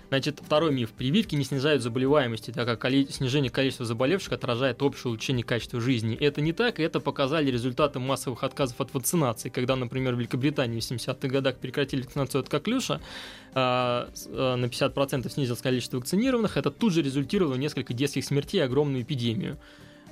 Значит, 0.09 0.41
второй 0.45 0.73
миф. 0.73 0.93
Прививки 0.93 1.35
не 1.35 1.45
снижают 1.45 1.83
заболеваемости, 1.83 2.51
так 2.51 2.67
как 2.67 2.91
снижение 3.11 3.51
количества 3.51 3.87
заболевших 3.87 4.35
отражает 4.35 4.83
общее 4.83 5.09
улучшение 5.09 5.45
качества 5.45 5.81
жизни. 5.81 6.17
Это 6.17 6.41
не 6.41 6.53
так, 6.53 6.79
и 6.79 6.83
это 6.83 7.01
показали 7.01 7.51
результаты 7.51 7.99
массовых 7.99 8.45
отказов 8.45 8.81
от 8.81 8.93
вакцинации, 8.95 9.49
когда, 9.49 9.77
например, 9.77 10.15
в 10.15 10.19
Великобритании 10.19 10.81
в 10.81 10.83
70-х 10.83 11.29
годах 11.29 11.57
прекратили 11.57 12.03
вакцинацию 12.03 12.41
от 12.41 12.49
коклюша, 12.49 13.01
а, 13.55 14.09
а, 14.29 14.57
на 14.57 14.67
50% 14.67 15.31
снизилось 15.31 15.61
количество 15.61 15.97
вакцинированных, 15.97 16.57
это 16.57 16.71
тут 16.71 16.93
же 16.93 17.03
результировало 17.03 17.55
в 17.55 17.59
несколько 17.59 17.95
детских 17.95 18.25
смертей 18.25 18.61
и 18.61 18.65
огромную 18.65 19.03
эпидемию. 19.03 19.59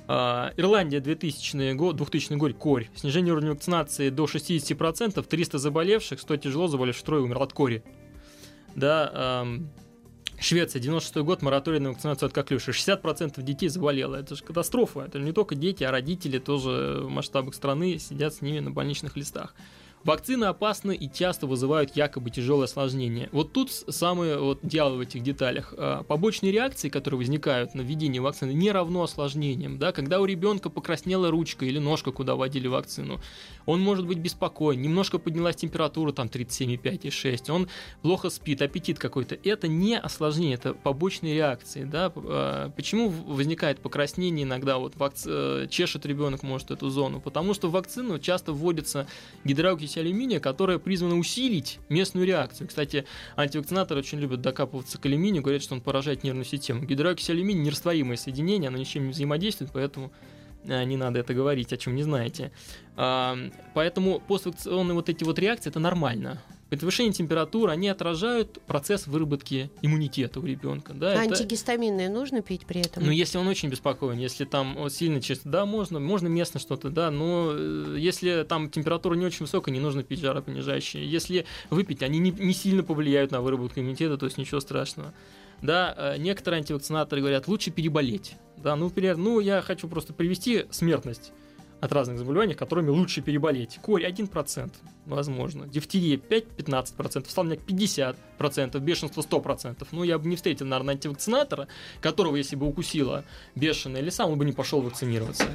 А, 0.07 0.51
Ирландия 0.57 0.99
2000 0.99 1.73
год, 1.73 1.95
2000 1.95 2.33
год, 2.33 2.53
корь. 2.55 2.89
Снижение 2.95 3.33
уровня 3.33 3.51
вакцинации 3.51 4.09
до 4.09 4.25
60%, 4.25 5.23
300 5.23 5.57
заболевших, 5.57 6.19
100 6.19 6.37
тяжело 6.37 6.67
заболевших, 6.67 7.05
трое 7.05 7.23
умер 7.23 7.41
от 7.41 7.53
кори. 7.53 7.83
Да, 8.75 9.11
ам, 9.13 9.69
Швеция, 10.39 10.81
96 10.81 11.25
год, 11.25 11.41
мораторий 11.41 11.79
на 11.79 11.89
вакцинацию 11.89 12.27
от 12.27 12.33
коклюша. 12.33 12.71
60% 12.71 13.41
детей 13.41 13.69
заболело. 13.69 14.15
Это 14.15 14.35
же 14.35 14.43
катастрофа. 14.43 15.01
Это 15.01 15.19
не 15.19 15.31
только 15.31 15.55
дети, 15.55 15.83
а 15.83 15.91
родители 15.91 16.39
тоже 16.39 17.01
в 17.03 17.09
масштабах 17.09 17.55
страны 17.55 17.97
сидят 17.99 18.33
с 18.33 18.41
ними 18.41 18.59
на 18.59 18.71
больничных 18.71 19.15
листах. 19.15 19.53
Вакцины 20.03 20.45
опасны 20.45 20.95
и 20.95 21.09
часто 21.09 21.47
вызывают 21.47 21.95
якобы 21.95 22.29
тяжелые 22.29 22.65
осложнения. 22.65 23.29
Вот 23.31 23.53
тут 23.53 23.71
с- 23.71 23.85
самый 23.89 24.37
вот 24.37 24.59
дьявол 24.61 24.97
в 24.97 24.99
этих 24.99 25.23
деталях. 25.23 25.73
А, 25.77 26.03
Побочные 26.03 26.51
реакции, 26.51 26.89
которые 26.89 27.19
возникают 27.19 27.73
на 27.73 27.81
введение 27.81 28.21
вакцины, 28.21 28.51
не 28.51 28.71
равно 28.71 29.03
осложнениям. 29.03 29.77
Да? 29.79 29.93
Когда 29.93 30.19
у 30.19 30.25
ребенка 30.25 30.69
покраснела 30.69 31.31
ручка 31.31 31.65
или 31.65 31.79
ножка, 31.79 32.11
куда 32.11 32.35
вводили 32.35 32.67
вакцину, 32.67 33.21
он 33.65 33.79
может 33.79 34.05
быть 34.05 34.17
беспокоен, 34.17 34.81
немножко 34.81 35.19
поднялась 35.19 35.55
температура, 35.55 36.11
там 36.11 36.27
37,5 36.27 37.05
и 37.07 37.09
6, 37.09 37.49
он 37.49 37.69
плохо 38.01 38.29
спит, 38.29 38.61
аппетит 38.61 38.99
какой-то. 38.99 39.37
Это 39.43 39.69
не 39.69 39.97
осложнение, 39.97 40.55
это 40.55 40.73
побочные 40.73 41.33
реакции. 41.35 41.85
Да? 41.85 42.11
А, 42.15 42.71
Почему 42.75 43.09
возникает 43.09 43.79
покраснение 43.79 44.43
иногда, 44.43 44.77
вот 44.79 44.95
вакци- 44.95 45.63
э, 45.63 45.67
чешет 45.69 46.05
ребенок, 46.05 46.43
может, 46.43 46.71
эту 46.71 46.89
зону? 46.89 47.21
Потому 47.21 47.53
что 47.53 47.69
в 47.69 47.71
вакцину 47.71 48.19
часто 48.19 48.51
вводится 48.51 49.07
гидрокись 49.93 49.97
алюминия, 49.97 50.39
которая 50.39 50.79
призвана 50.79 51.17
усилить 51.17 51.79
местную 51.89 52.25
реакцию. 52.25 52.67
Кстати, 52.67 53.05
антивакцинаторы 53.35 53.99
очень 53.99 54.19
любят 54.19 54.41
докапываться 54.41 54.97
к 54.97 55.05
алюминию, 55.05 55.43
говорят, 55.43 55.61
что 55.61 55.75
он 55.75 55.81
поражает 55.81 56.23
нервную 56.23 56.45
систему. 56.45 56.83
Гидрокись 56.83 57.29
алюминия 57.29 57.63
нерастворимое 57.63 58.17
соединение, 58.17 58.69
оно 58.69 58.77
ничем 58.77 59.05
не 59.05 59.11
взаимодействует, 59.11 59.71
поэтому 59.71 60.11
э, 60.65 60.83
не 60.85 60.97
надо 60.97 61.19
это 61.19 61.33
говорить, 61.33 61.73
о 61.73 61.77
чем 61.77 61.95
не 61.95 62.03
знаете. 62.03 62.51
Поэтому 62.95 64.21
поствакционные 64.27 64.93
вот 64.93 65.09
эти 65.09 65.23
вот 65.23 65.39
реакции 65.39 65.69
это 65.69 65.79
нормально. 65.79 66.41
Повышение 66.81 67.13
температуры, 67.13 67.71
они 67.71 67.87
отражают 67.87 68.61
процесс 68.67 69.07
выработки 69.07 69.71
иммунитета 69.81 70.39
у 70.39 70.45
ребенка. 70.45 70.93
Да, 70.93 71.11
А 71.11 71.23
это- 71.23 71.33
Антигистаминные 71.35 72.09
нужно 72.09 72.41
пить 72.41 72.65
при 72.65 72.81
этом? 72.81 73.03
ну, 73.03 73.11
если 73.11 73.37
он 73.37 73.47
очень 73.47 73.69
беспокоен, 73.69 74.17
если 74.17 74.45
там 74.45 74.75
вот, 74.75 74.93
сильно 74.93 75.21
чисто, 75.21 75.49
да, 75.49 75.65
можно, 75.65 75.99
можно 75.99 76.27
местно 76.27 76.59
что-то, 76.59 76.89
да, 76.89 77.11
но 77.11 77.51
э, 77.53 77.95
если 77.99 78.43
там 78.47 78.69
температура 78.69 79.15
не 79.15 79.25
очень 79.25 79.41
высокая, 79.45 79.73
не 79.73 79.79
нужно 79.79 80.03
пить 80.03 80.19
жаропонижающие. 80.19 81.09
Если 81.09 81.45
выпить, 81.69 82.03
они 82.03 82.19
не, 82.19 82.31
не 82.31 82.53
сильно 82.53 82.83
повлияют 82.83 83.31
на 83.31 83.41
выработку 83.41 83.79
иммунитета, 83.79 84.17
то 84.17 84.25
есть 84.25 84.37
ничего 84.37 84.59
страшного. 84.59 85.13
Да, 85.61 85.93
э, 85.97 86.17
некоторые 86.17 86.59
антивакцинаторы 86.59 87.21
говорят, 87.21 87.47
лучше 87.47 87.71
переболеть. 87.71 88.35
Да, 88.57 88.75
ну, 88.75 88.85
например, 88.85 89.17
ну, 89.17 89.39
я 89.39 89.61
хочу 89.61 89.87
просто 89.87 90.13
привести 90.13 90.65
смертность 90.71 91.31
от 91.83 91.91
разных 91.91 92.17
заболеваний, 92.17 92.53
которыми 92.53 92.89
лучше 92.89 93.21
переболеть. 93.21 93.77
Корь 93.81 94.05
1%, 94.05 94.71
возможно. 95.05 95.67
Дифтерия 95.67 96.15
5-15%, 96.15 97.29
столбняк 97.29 97.59
50%, 97.59 98.79
бешенство 98.79 99.21
100%. 99.21 99.85
Ну, 99.91 100.03
я 100.03 100.17
бы 100.17 100.29
не 100.29 100.37
встретил, 100.37 100.65
наверное, 100.65 100.93
антивакцинатора, 100.95 101.67
которого, 101.99 102.37
если 102.37 102.55
бы 102.55 102.67
укусила 102.67 103.25
бешеная 103.55 104.01
лиса, 104.01 104.25
он 104.25 104.37
бы 104.37 104.45
не 104.45 104.53
пошел 104.53 104.81
вакцинироваться. 104.81 105.47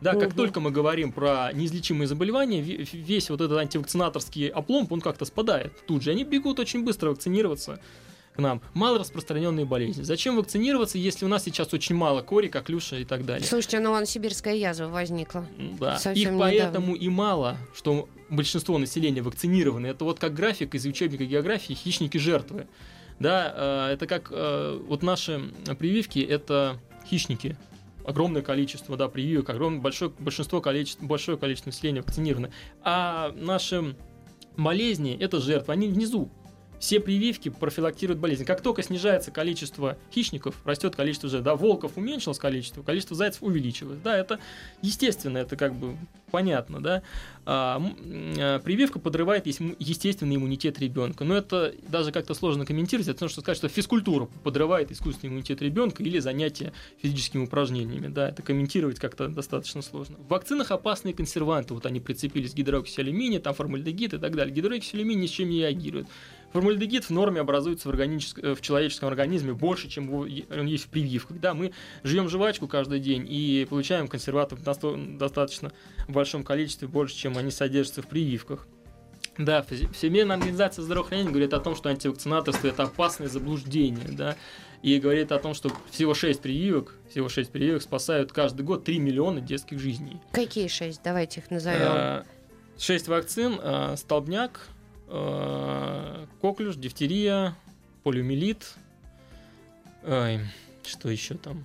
Да, 0.00 0.14
как 0.14 0.34
только 0.34 0.60
мы 0.60 0.70
говорим 0.70 1.12
про 1.12 1.50
неизлечимые 1.52 2.06
заболевания, 2.06 2.60
ве- 2.60 2.88
весь 2.92 3.30
вот 3.30 3.40
этот 3.40 3.58
антивакцинаторский 3.58 4.48
опломб, 4.48 4.92
он 4.92 5.00
как-то 5.00 5.24
спадает 5.24 5.86
тут 5.86 6.02
же. 6.02 6.12
Они 6.12 6.24
бегут 6.24 6.60
очень 6.60 6.84
быстро 6.84 7.10
вакцинироваться 7.10 7.80
к 8.34 8.38
нам. 8.38 8.62
Мало 8.74 8.98
распространенные 8.98 9.66
болезни. 9.66 10.02
Зачем 10.02 10.36
вакцинироваться, 10.36 10.98
если 10.98 11.24
у 11.24 11.28
нас 11.28 11.44
сейчас 11.44 11.72
очень 11.74 11.94
мало 11.94 12.22
кори, 12.22 12.48
коклюша 12.48 12.96
и 12.96 13.04
так 13.04 13.26
далее? 13.26 13.46
Слушайте, 13.46 13.80
ну 13.80 13.90
вон 13.90 14.06
сибирская 14.06 14.54
язва 14.54 14.86
возникла. 14.86 15.46
Да. 15.78 15.98
Совсем 15.98 16.34
Их 16.34 16.40
поэтому 16.40 16.94
и 16.94 17.08
мало, 17.08 17.56
что 17.74 18.08
большинство 18.30 18.78
населения 18.78 19.22
вакцинированы. 19.22 19.86
Это 19.86 20.04
вот 20.04 20.18
как 20.18 20.34
график 20.34 20.74
из 20.74 20.86
учебника 20.86 21.24
географии 21.24 21.74
«Хищники 21.74 22.16
жертвы». 22.18 22.66
Да, 23.18 23.88
э, 23.90 23.92
это 23.92 24.06
как 24.06 24.28
э, 24.30 24.80
вот 24.88 25.02
наши 25.02 25.52
прививки, 25.78 26.18
это 26.18 26.78
хищники. 27.06 27.56
Огромное 28.04 28.42
количество, 28.42 28.96
да, 28.96 29.08
прививок, 29.08 29.50
огромное 29.50 29.80
большое 29.80 30.10
большинство 30.18 30.60
количество, 30.60 31.04
большое 31.04 31.38
количество 31.38 31.68
населения 31.68 32.00
вакцинировано. 32.00 32.50
А 32.82 33.32
наши 33.36 33.94
болезни 34.56 35.16
это 35.20 35.40
жертвы, 35.40 35.72
они 35.74 35.88
внизу. 35.88 36.30
Все 36.82 36.98
прививки 36.98 37.48
профилактируют 37.48 38.18
болезнь. 38.18 38.44
Как 38.44 38.60
только 38.60 38.82
снижается 38.82 39.30
количество 39.30 39.96
хищников, 40.12 40.56
растет 40.64 40.96
количество 40.96 41.28
жертв. 41.28 41.44
Да, 41.44 41.54
волков 41.54 41.92
уменьшилось 41.94 42.40
количество, 42.40 42.82
количество 42.82 43.16
зайцев 43.16 43.40
увеличилось. 43.44 44.00
Да, 44.02 44.18
это 44.18 44.40
естественно, 44.82 45.38
это 45.38 45.54
как 45.54 45.76
бы 45.76 45.96
понятно, 46.32 46.82
да. 46.82 47.02
А, 47.46 47.80
э, 48.00 48.58
прививка 48.64 48.98
подрывает 48.98 49.46
естественный 49.46 50.34
иммунитет 50.34 50.80
ребенка. 50.80 51.22
Но 51.22 51.36
это 51.36 51.72
даже 51.86 52.10
как-то 52.10 52.34
сложно 52.34 52.66
комментировать, 52.66 53.06
это 53.06 53.14
потому 53.14 53.28
что 53.28 53.42
сказать, 53.42 53.58
что 53.58 53.68
физкультура 53.68 54.26
подрывает 54.42 54.90
искусственный 54.90 55.30
иммунитет 55.30 55.62
ребенка 55.62 56.02
или 56.02 56.18
занятия 56.18 56.72
физическими 57.00 57.44
упражнениями. 57.44 58.08
Да, 58.08 58.28
это 58.28 58.42
комментировать 58.42 58.98
как-то 58.98 59.28
достаточно 59.28 59.82
сложно. 59.82 60.16
В 60.16 60.28
вакцинах 60.28 60.72
опасные 60.72 61.14
консерванты. 61.14 61.74
Вот 61.74 61.86
они 61.86 62.00
прицепились 62.00 62.54
гидроксиалюминия, 62.54 63.38
там 63.38 63.54
формальдегид 63.54 64.14
и 64.14 64.18
так 64.18 64.34
далее. 64.34 64.52
Гидроксиалюминий 64.52 65.22
ни 65.22 65.26
с 65.28 65.30
чем 65.30 65.48
не 65.48 65.60
реагирует. 65.60 66.08
Формальдегид 66.52 67.04
в 67.04 67.10
норме 67.10 67.40
образуется 67.40 67.88
в, 67.88 67.92
органическом- 67.92 68.44
э, 68.44 68.54
в 68.54 68.60
человеческом 68.60 69.08
организме 69.08 69.52
больше, 69.54 69.88
чем 69.88 70.12
он 70.12 70.66
есть 70.66 70.84
в 70.84 70.88
прививках. 70.88 71.38
Да, 71.40 71.54
мы 71.54 71.72
жуем 72.04 72.28
жвачку 72.28 72.68
каждый 72.68 73.00
день 73.00 73.26
и 73.28 73.66
получаем 73.68 74.06
консерваторов 74.08 74.62
насто- 74.64 75.16
достаточно 75.18 75.72
в 76.08 76.12
большом 76.12 76.44
количестве, 76.44 76.88
больше, 76.88 77.14
чем 77.16 77.38
они 77.38 77.50
содержатся 77.50 78.02
в 78.02 78.06
прививках. 78.06 78.66
Да, 79.38 79.64
Вс- 79.68 79.90
Всемирная 79.94 80.36
организация 80.36 80.82
здравоохранения 80.82 81.30
говорит 81.30 81.54
о 81.54 81.60
том, 81.60 81.74
что 81.74 81.88
антивакцинаторство 81.88 82.66
это 82.66 82.82
опасное 82.82 83.28
заблуждение, 83.28 84.08
да, 84.10 84.36
и 84.82 84.98
говорит 84.98 85.32
о 85.32 85.38
том, 85.38 85.54
что 85.54 85.70
всего 85.90 86.12
6 86.12 86.42
прививок, 86.42 86.96
всего 87.10 87.30
6 87.30 87.50
прививок 87.50 87.80
спасают 87.80 88.30
каждый 88.32 88.62
год 88.62 88.84
3 88.84 88.98
миллиона 88.98 89.40
детских 89.40 89.78
жизней. 89.78 90.20
Какие 90.32 90.68
шесть? 90.68 91.00
Давайте 91.02 91.40
их 91.40 91.50
назовем. 91.50 91.80
Э, 91.80 92.24
Шесть 92.78 93.06
вакцин, 93.08 93.58
э, 93.62 93.94
столбняк, 93.96 94.66
э, 94.66 94.81
коклюш, 96.40 96.76
дифтерия, 96.76 97.56
полиомиелит, 98.02 98.74
ой, 100.04 100.40
что 100.84 101.10
еще 101.10 101.34
там? 101.34 101.64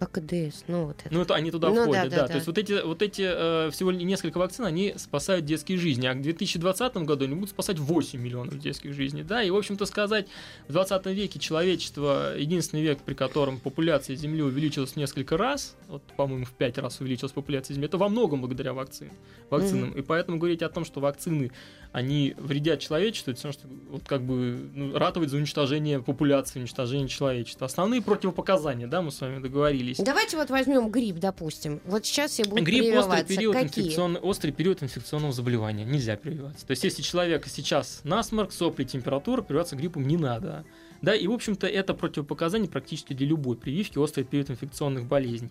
АКДС, 0.00 0.64
ну 0.66 0.86
вот 0.86 0.96
это. 1.04 1.14
Ну, 1.14 1.22
это 1.22 1.34
они 1.34 1.50
туда 1.50 1.70
Ну, 1.70 1.82
входят, 1.82 2.10
да, 2.10 2.16
да, 2.16 2.22
да. 2.22 2.28
То 2.28 2.34
есть 2.34 2.46
вот 2.46 2.58
эти, 2.58 2.84
вот 2.84 3.00
эти 3.00 3.22
э, 3.22 3.70
всего 3.70 3.92
несколько 3.92 4.38
вакцин, 4.38 4.64
они 4.64 4.94
спасают 4.96 5.44
детские 5.44 5.78
жизни. 5.78 6.06
А 6.06 6.14
к 6.14 6.20
2020 6.20 6.96
году 6.98 7.24
они 7.24 7.34
будут 7.34 7.50
спасать 7.50 7.78
8 7.78 8.20
миллионов 8.20 8.58
детских 8.58 8.92
жизней, 8.92 9.22
да. 9.22 9.42
И, 9.42 9.50
в 9.50 9.56
общем-то, 9.56 9.86
сказать, 9.86 10.26
в 10.68 10.72
20 10.72 11.06
веке 11.06 11.38
человечество, 11.38 12.36
единственный 12.36 12.82
век, 12.82 12.98
при 13.00 13.14
котором 13.14 13.58
популяция 13.58 14.16
Земли 14.16 14.42
увеличилась 14.42 14.92
в 14.92 14.96
несколько 14.96 15.36
раз, 15.36 15.76
вот, 15.88 16.02
по-моему, 16.16 16.44
в 16.44 16.52
5 16.52 16.78
раз 16.78 17.00
увеличилась 17.00 17.32
популяция 17.32 17.74
Земли, 17.74 17.86
это 17.86 17.96
во 17.96 18.08
многом 18.08 18.40
благодаря 18.40 18.72
вакцин, 18.72 19.10
вакцинам. 19.48 19.92
И 19.92 20.02
поэтому 20.02 20.38
говорить 20.38 20.62
о 20.62 20.68
том, 20.68 20.84
что 20.84 21.00
вакцины, 21.00 21.52
они 21.94 22.34
вредят 22.38 22.80
человечеству, 22.80 23.30
это 23.30 23.38
все, 23.38 23.52
что 23.52 23.68
вот 23.88 24.02
как 24.04 24.22
бы 24.22 24.68
ну, 24.74 24.98
ратовать 24.98 25.30
за 25.30 25.36
уничтожение 25.36 26.02
популяции, 26.02 26.58
уничтожение 26.58 27.06
человечества. 27.06 27.66
Основные 27.66 28.02
противопоказания, 28.02 28.88
да, 28.88 29.00
мы 29.00 29.12
с 29.12 29.20
вами 29.20 29.40
договорились. 29.40 29.98
Давайте 29.98 30.36
вот 30.36 30.50
возьмем 30.50 30.90
грипп, 30.90 31.18
допустим. 31.18 31.80
Вот 31.84 32.04
сейчас 32.04 32.32
все 32.32 32.42
будут 32.42 32.64
Грипп 32.64 32.96
острый 32.96 33.22
прививаться. 33.22 33.26
период, 33.36 33.54
Какие? 33.54 33.86
инфекцион- 33.86 34.18
острый 34.20 34.50
период 34.50 34.82
инфекционного 34.82 35.32
заболевания. 35.32 35.84
Нельзя 35.84 36.16
прививаться. 36.16 36.66
То 36.66 36.72
есть, 36.72 36.82
если 36.82 37.00
человека 37.00 37.48
сейчас 37.48 38.00
насморк, 38.02 38.50
сопли, 38.50 38.82
температура, 38.82 39.42
прививаться 39.42 39.76
гриппом 39.76 40.04
не 40.08 40.16
надо. 40.16 40.64
Да, 41.00 41.14
и, 41.14 41.28
в 41.28 41.32
общем-то, 41.32 41.68
это 41.68 41.94
противопоказание 41.94 42.68
практически 42.68 43.12
для 43.12 43.28
любой 43.28 43.56
прививки 43.56 43.98
острый 43.98 44.24
период 44.24 44.50
инфекционных 44.50 45.04
болезней. 45.06 45.50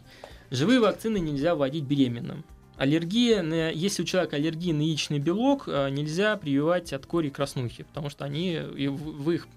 Живые 0.52 0.82
вакцины 0.82 1.20
нельзя 1.20 1.56
вводить 1.56 1.86
беременным. 1.86 2.44
Аллергия, 2.84 3.42
на, 3.42 3.70
если 3.70 4.04
у 4.04 4.06
человека 4.06 4.36
аллергия 4.36 4.74
на 4.74 4.82
яичный 4.82 5.18
белок, 5.18 5.70
э, 5.70 5.90
нельзя 5.90 6.36
прививать 6.36 6.92
от 6.92 7.06
кори 7.06 7.30
краснухи, 7.30 7.84
потому 7.84 8.10
что 8.10 8.26
они, 8.26 8.60
в 8.60 9.32
их 9.32 9.48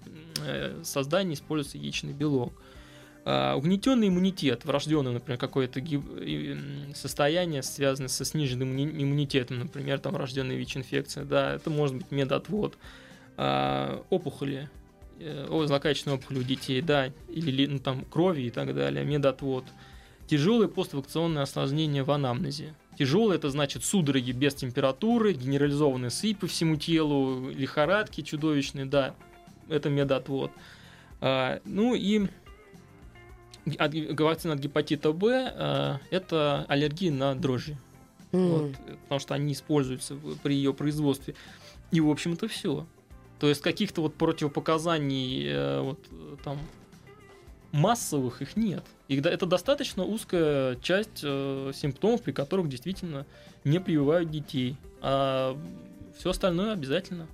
э, 0.45 0.79
создании 0.85 1.33
используется 1.33 1.77
яичный 1.77 2.13
белок. 2.13 2.53
А, 3.25 3.55
Угнетенный 3.57 4.07
иммунитет, 4.07 4.63
врожденное, 4.63 5.11
например, 5.11 5.37
какое-то 5.37 5.81
состояние, 6.95 7.63
связанное 7.63 8.07
со 8.07 8.23
сниженным 8.23 8.69
иммуни- 8.73 9.03
иммунитетом, 9.03 9.59
например, 9.59 9.99
там 9.99 10.13
врожденная 10.13 10.55
ВИЧ-инфекция, 10.55 11.25
да, 11.25 11.55
это 11.55 11.69
может 11.69 11.97
быть 11.97 12.09
медотвод. 12.11 12.77
А, 13.35 14.05
Опухоли, 14.09 14.69
э, 15.19 15.63
злокачественные 15.67 16.15
опухоли 16.19 16.39
у 16.39 16.43
детей, 16.43 16.81
да, 16.81 17.11
или 17.27 17.51
ли- 17.51 17.67
ну, 17.67 17.79
там 17.79 18.05
крови 18.05 18.43
и 18.43 18.49
так 18.51 18.73
далее, 18.73 19.03
медотвод. 19.03 19.65
Тяжелые 20.27 20.69
поствакционные 20.69 21.43
осложнения 21.43 22.05
в 22.05 22.11
анамнезе. 22.11 22.73
Тяжелые 22.97 23.37
это 23.37 23.49
значит 23.49 23.83
судороги 23.83 24.31
без 24.31 24.55
температуры, 24.55 25.33
генерализованные 25.33 26.09
сыпь 26.09 26.39
по 26.39 26.47
всему 26.47 26.77
телу, 26.77 27.49
лихорадки 27.51 28.21
чудовищные, 28.21 28.85
да, 28.85 29.13
это 29.69 29.89
медотвод. 29.89 30.51
А, 31.21 31.61
ну 31.65 31.93
и 31.93 32.27
от, 33.77 33.93
вакцина 34.19 34.53
от 34.53 34.59
гепатита 34.59 35.11
Б 35.11 35.53
а, 35.55 35.99
это 36.09 36.65
аллергия 36.67 37.11
на 37.11 37.35
дрожжи. 37.35 37.77
М. 38.31 38.49
Вот, 38.49 38.71
потому 39.03 39.19
что 39.19 39.35
они 39.35 39.53
используются 39.53 40.15
в- 40.15 40.37
при 40.39 40.55
ее 40.55 40.73
производстве. 40.73 41.35
И, 41.91 42.01
в 42.01 42.09
общем-то, 42.09 42.47
все. 42.47 42.87
То 43.39 43.47
есть 43.47 43.61
каких-то 43.61 44.01
вот 44.01 44.15
противопоказаний 44.15 45.45
э, 45.47 45.81
вот 45.81 45.99
э, 46.11 46.35
там 46.43 46.57
массовых 47.71 48.41
их 48.41 48.55
нет. 48.57 48.83
И 49.07 49.19
да- 49.19 49.29
это 49.31 49.45
достаточно 49.45 50.03
узкая 50.05 50.75
часть 50.77 51.21
э, 51.23 51.71
симптомов, 51.73 52.21
при 52.21 52.31
которых 52.31 52.69
действительно 52.69 53.25
не 53.63 53.79
прививают 53.79 54.29
детей. 54.31 54.77
А 55.01 55.57
все 56.17 56.31
остальное 56.31 56.73
обязательно. 56.73 57.27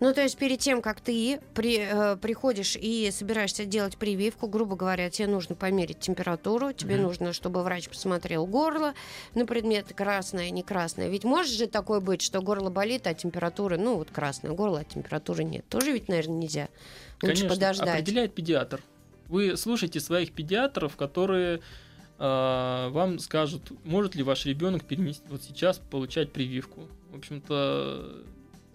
Ну, 0.00 0.14
то 0.14 0.22
есть 0.22 0.38
перед 0.38 0.60
тем, 0.60 0.80
как 0.80 1.00
ты 1.00 1.40
при, 1.54 1.78
э, 1.80 2.16
приходишь 2.16 2.76
и 2.80 3.10
собираешься 3.12 3.64
делать 3.64 3.96
прививку, 3.96 4.48
грубо 4.48 4.76
говоря, 4.76 5.10
тебе 5.10 5.28
нужно 5.28 5.54
померить 5.54 6.00
температуру, 6.00 6.72
тебе 6.72 6.94
Мгм. 6.94 7.04
нужно, 7.04 7.32
чтобы 7.32 7.62
врач 7.62 7.88
посмотрел 7.88 8.46
горло 8.46 8.94
на 9.34 9.44
предмет 9.44 9.92
красное, 9.94 10.50
не 10.50 10.62
красное. 10.62 11.08
Ведь 11.08 11.24
может 11.24 11.52
же 11.52 11.66
такое 11.66 12.00
быть, 12.00 12.22
что 12.22 12.40
горло 12.40 12.70
болит, 12.70 13.06
а 13.06 13.14
температура, 13.14 13.76
ну, 13.76 13.96
вот 13.96 14.10
красное 14.10 14.52
горло, 14.52 14.80
а 14.80 14.84
температуры 14.84 15.44
нет. 15.44 15.64
Тоже 15.68 15.92
ведь, 15.92 16.08
наверное, 16.08 16.36
нельзя. 16.38 16.68
Лучше 17.22 17.34
Конечно, 17.42 17.48
подождать. 17.48 17.88
определяет 18.00 18.34
педиатр. 18.34 18.82
Вы 19.28 19.56
слушайте 19.56 20.00
своих 20.00 20.32
педиатров, 20.32 20.96
которые 20.96 21.60
э, 22.18 22.88
вам 22.90 23.18
скажут, 23.18 23.62
может 23.84 24.14
ли 24.14 24.22
ваш 24.22 24.46
ребенок 24.46 24.84
перенести 24.84 25.22
вот 25.28 25.42
сейчас 25.42 25.78
получать 25.78 26.32
прививку. 26.32 26.88
В 27.10 27.16
общем-то, 27.16 28.24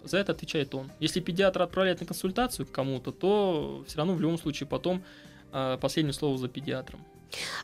за 0.04 0.18
это 0.18 0.32
отвечает 0.32 0.74
он. 0.74 0.90
Если 1.00 1.20
педиатр 1.20 1.62
отправляет 1.62 2.00
на 2.00 2.06
консультацию 2.06 2.66
к 2.66 2.70
кому-то, 2.70 3.10
то 3.10 3.84
все 3.86 3.98
равно 3.98 4.14
в 4.14 4.20
любом 4.20 4.38
случае 4.38 4.68
потом 4.68 5.02
э, 5.52 5.78
последнее 5.80 6.12
слово 6.14 6.38
за 6.38 6.48
педиатром. 6.48 7.04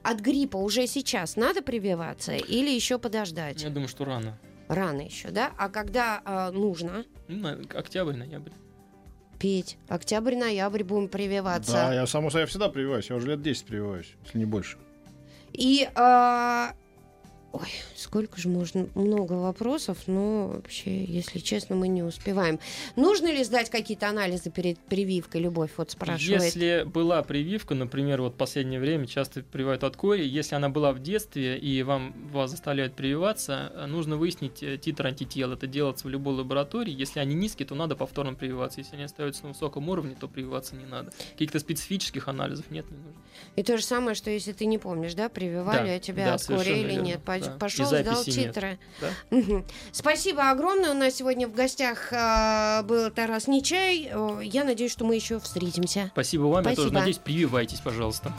От 0.02 0.20
гриппа 0.20 0.56
уже 0.56 0.86
сейчас 0.86 1.36
надо 1.36 1.62
прививаться 1.62 2.34
или 2.34 2.70
еще 2.70 2.98
подождать? 2.98 3.62
Я 3.62 3.70
думаю, 3.70 3.88
что 3.88 4.04
рано. 4.04 4.38
рано 4.68 5.02
еще, 5.02 5.30
да? 5.30 5.52
А 5.58 5.68
когда 5.68 6.22
э, 6.24 6.50
нужно? 6.50 7.04
Ну, 7.28 7.48
октябрь, 7.74 8.16
ноябрь. 8.16 8.50
Петь. 9.40 9.78
Октябрь-ноябрь 9.88 10.84
будем 10.84 11.08
прививаться. 11.08 11.72
Да, 11.72 11.94
я 11.94 12.06
само 12.06 12.30
собой 12.30 12.46
всегда 12.46 12.68
прививаюсь. 12.68 13.08
Я 13.08 13.16
уже 13.16 13.26
лет 13.26 13.42
10 13.42 13.64
прививаюсь, 13.64 14.14
если 14.24 14.38
не 14.38 14.44
больше. 14.44 14.76
И 15.54 15.88
а, 15.94 16.74
ой, 17.52 17.68
сколько 17.96 18.40
же 18.40 18.48
можно, 18.48 18.88
много 18.94 19.34
вопросов, 19.34 19.98
но 20.06 20.48
вообще, 20.48 21.04
если 21.04 21.38
честно, 21.38 21.76
мы 21.76 21.88
не 21.88 22.02
успеваем. 22.02 22.58
Нужно 22.96 23.32
ли 23.32 23.42
сдать 23.44 23.70
какие-то 23.70 24.08
анализы 24.08 24.50
перед 24.50 24.78
прививкой? 24.78 25.40
Любовь 25.40 25.70
вот 25.76 25.90
спрашивает. 25.90 26.42
Если 26.42 26.84
была 26.84 27.22
прививка, 27.22 27.74
например, 27.74 28.22
вот 28.22 28.34
в 28.34 28.36
последнее 28.36 28.80
время 28.80 29.06
часто 29.06 29.42
прививают 29.42 29.84
от 29.84 29.96
кори, 29.96 30.24
если 30.24 30.54
она 30.54 30.68
была 30.68 30.92
в 30.92 31.00
детстве 31.00 31.58
и 31.58 31.82
вам 31.82 32.14
вас 32.30 32.50
заставляют 32.50 32.94
прививаться, 32.94 33.72
э, 33.74 33.86
нужно 33.86 34.16
выяснить 34.16 34.62
э, 34.62 34.76
титр 34.76 35.06
антител. 35.06 35.52
Это 35.52 35.66
делается 35.66 36.06
в 36.06 36.10
любой 36.10 36.34
лаборатории. 36.34 36.92
Если 36.92 37.20
они 37.20 37.34
низкие, 37.34 37.66
то 37.66 37.74
надо 37.74 37.96
повторно 37.96 38.34
прививаться. 38.34 38.80
Если 38.80 38.94
они 38.94 39.04
остаются 39.04 39.44
на 39.44 39.50
высоком 39.50 39.88
уровне, 39.88 40.16
то 40.18 40.28
прививаться 40.28 40.76
не 40.76 40.86
надо. 40.86 41.12
Каких-то 41.32 41.58
специфических 41.58 42.28
анализов 42.28 42.70
нет, 42.70 42.88
не 42.90 42.96
нужно. 42.96 43.20
И 43.56 43.62
то 43.62 43.76
же 43.76 43.84
самое, 43.84 44.14
что 44.14 44.30
если 44.30 44.52
ты 44.52 44.66
не 44.66 44.78
помнишь, 44.78 45.14
да, 45.14 45.28
прививали 45.28 45.88
Да, 45.88 45.94
а 45.94 45.98
тебя 45.98 46.26
да, 46.26 46.34
от 46.34 46.44
кори 46.44 46.70
или 46.70 46.92
верно, 46.92 47.06
нет. 47.06 47.22
Да. 47.40 47.56
Пошел, 47.58 47.86
сдал 47.86 48.02
нет. 48.02 48.24
титры. 48.24 48.78
Да? 49.00 49.62
Спасибо 49.92 50.50
огромное. 50.50 50.90
У 50.90 50.94
нас 50.94 51.14
сегодня 51.14 51.48
в 51.48 51.54
гостях 51.54 52.08
а, 52.12 52.82
был 52.82 53.10
Тарас 53.10 53.46
Нечай. 53.46 54.10
Я 54.42 54.64
надеюсь, 54.64 54.92
что 54.92 55.04
мы 55.04 55.14
еще 55.14 55.38
встретимся. 55.40 56.10
Спасибо 56.12 56.42
вам. 56.44 56.64
Я 56.64 56.70
тоже 56.70 56.88
Спасибо. 56.88 56.98
надеюсь, 56.98 57.18
прививайтесь, 57.18 57.80
пожалуйста. 57.80 58.32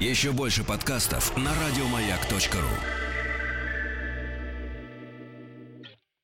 Еще 0.00 0.32
больше 0.32 0.64
подкастов 0.64 1.36
на 1.36 1.52
радиомаяк.ру. 1.54 3.11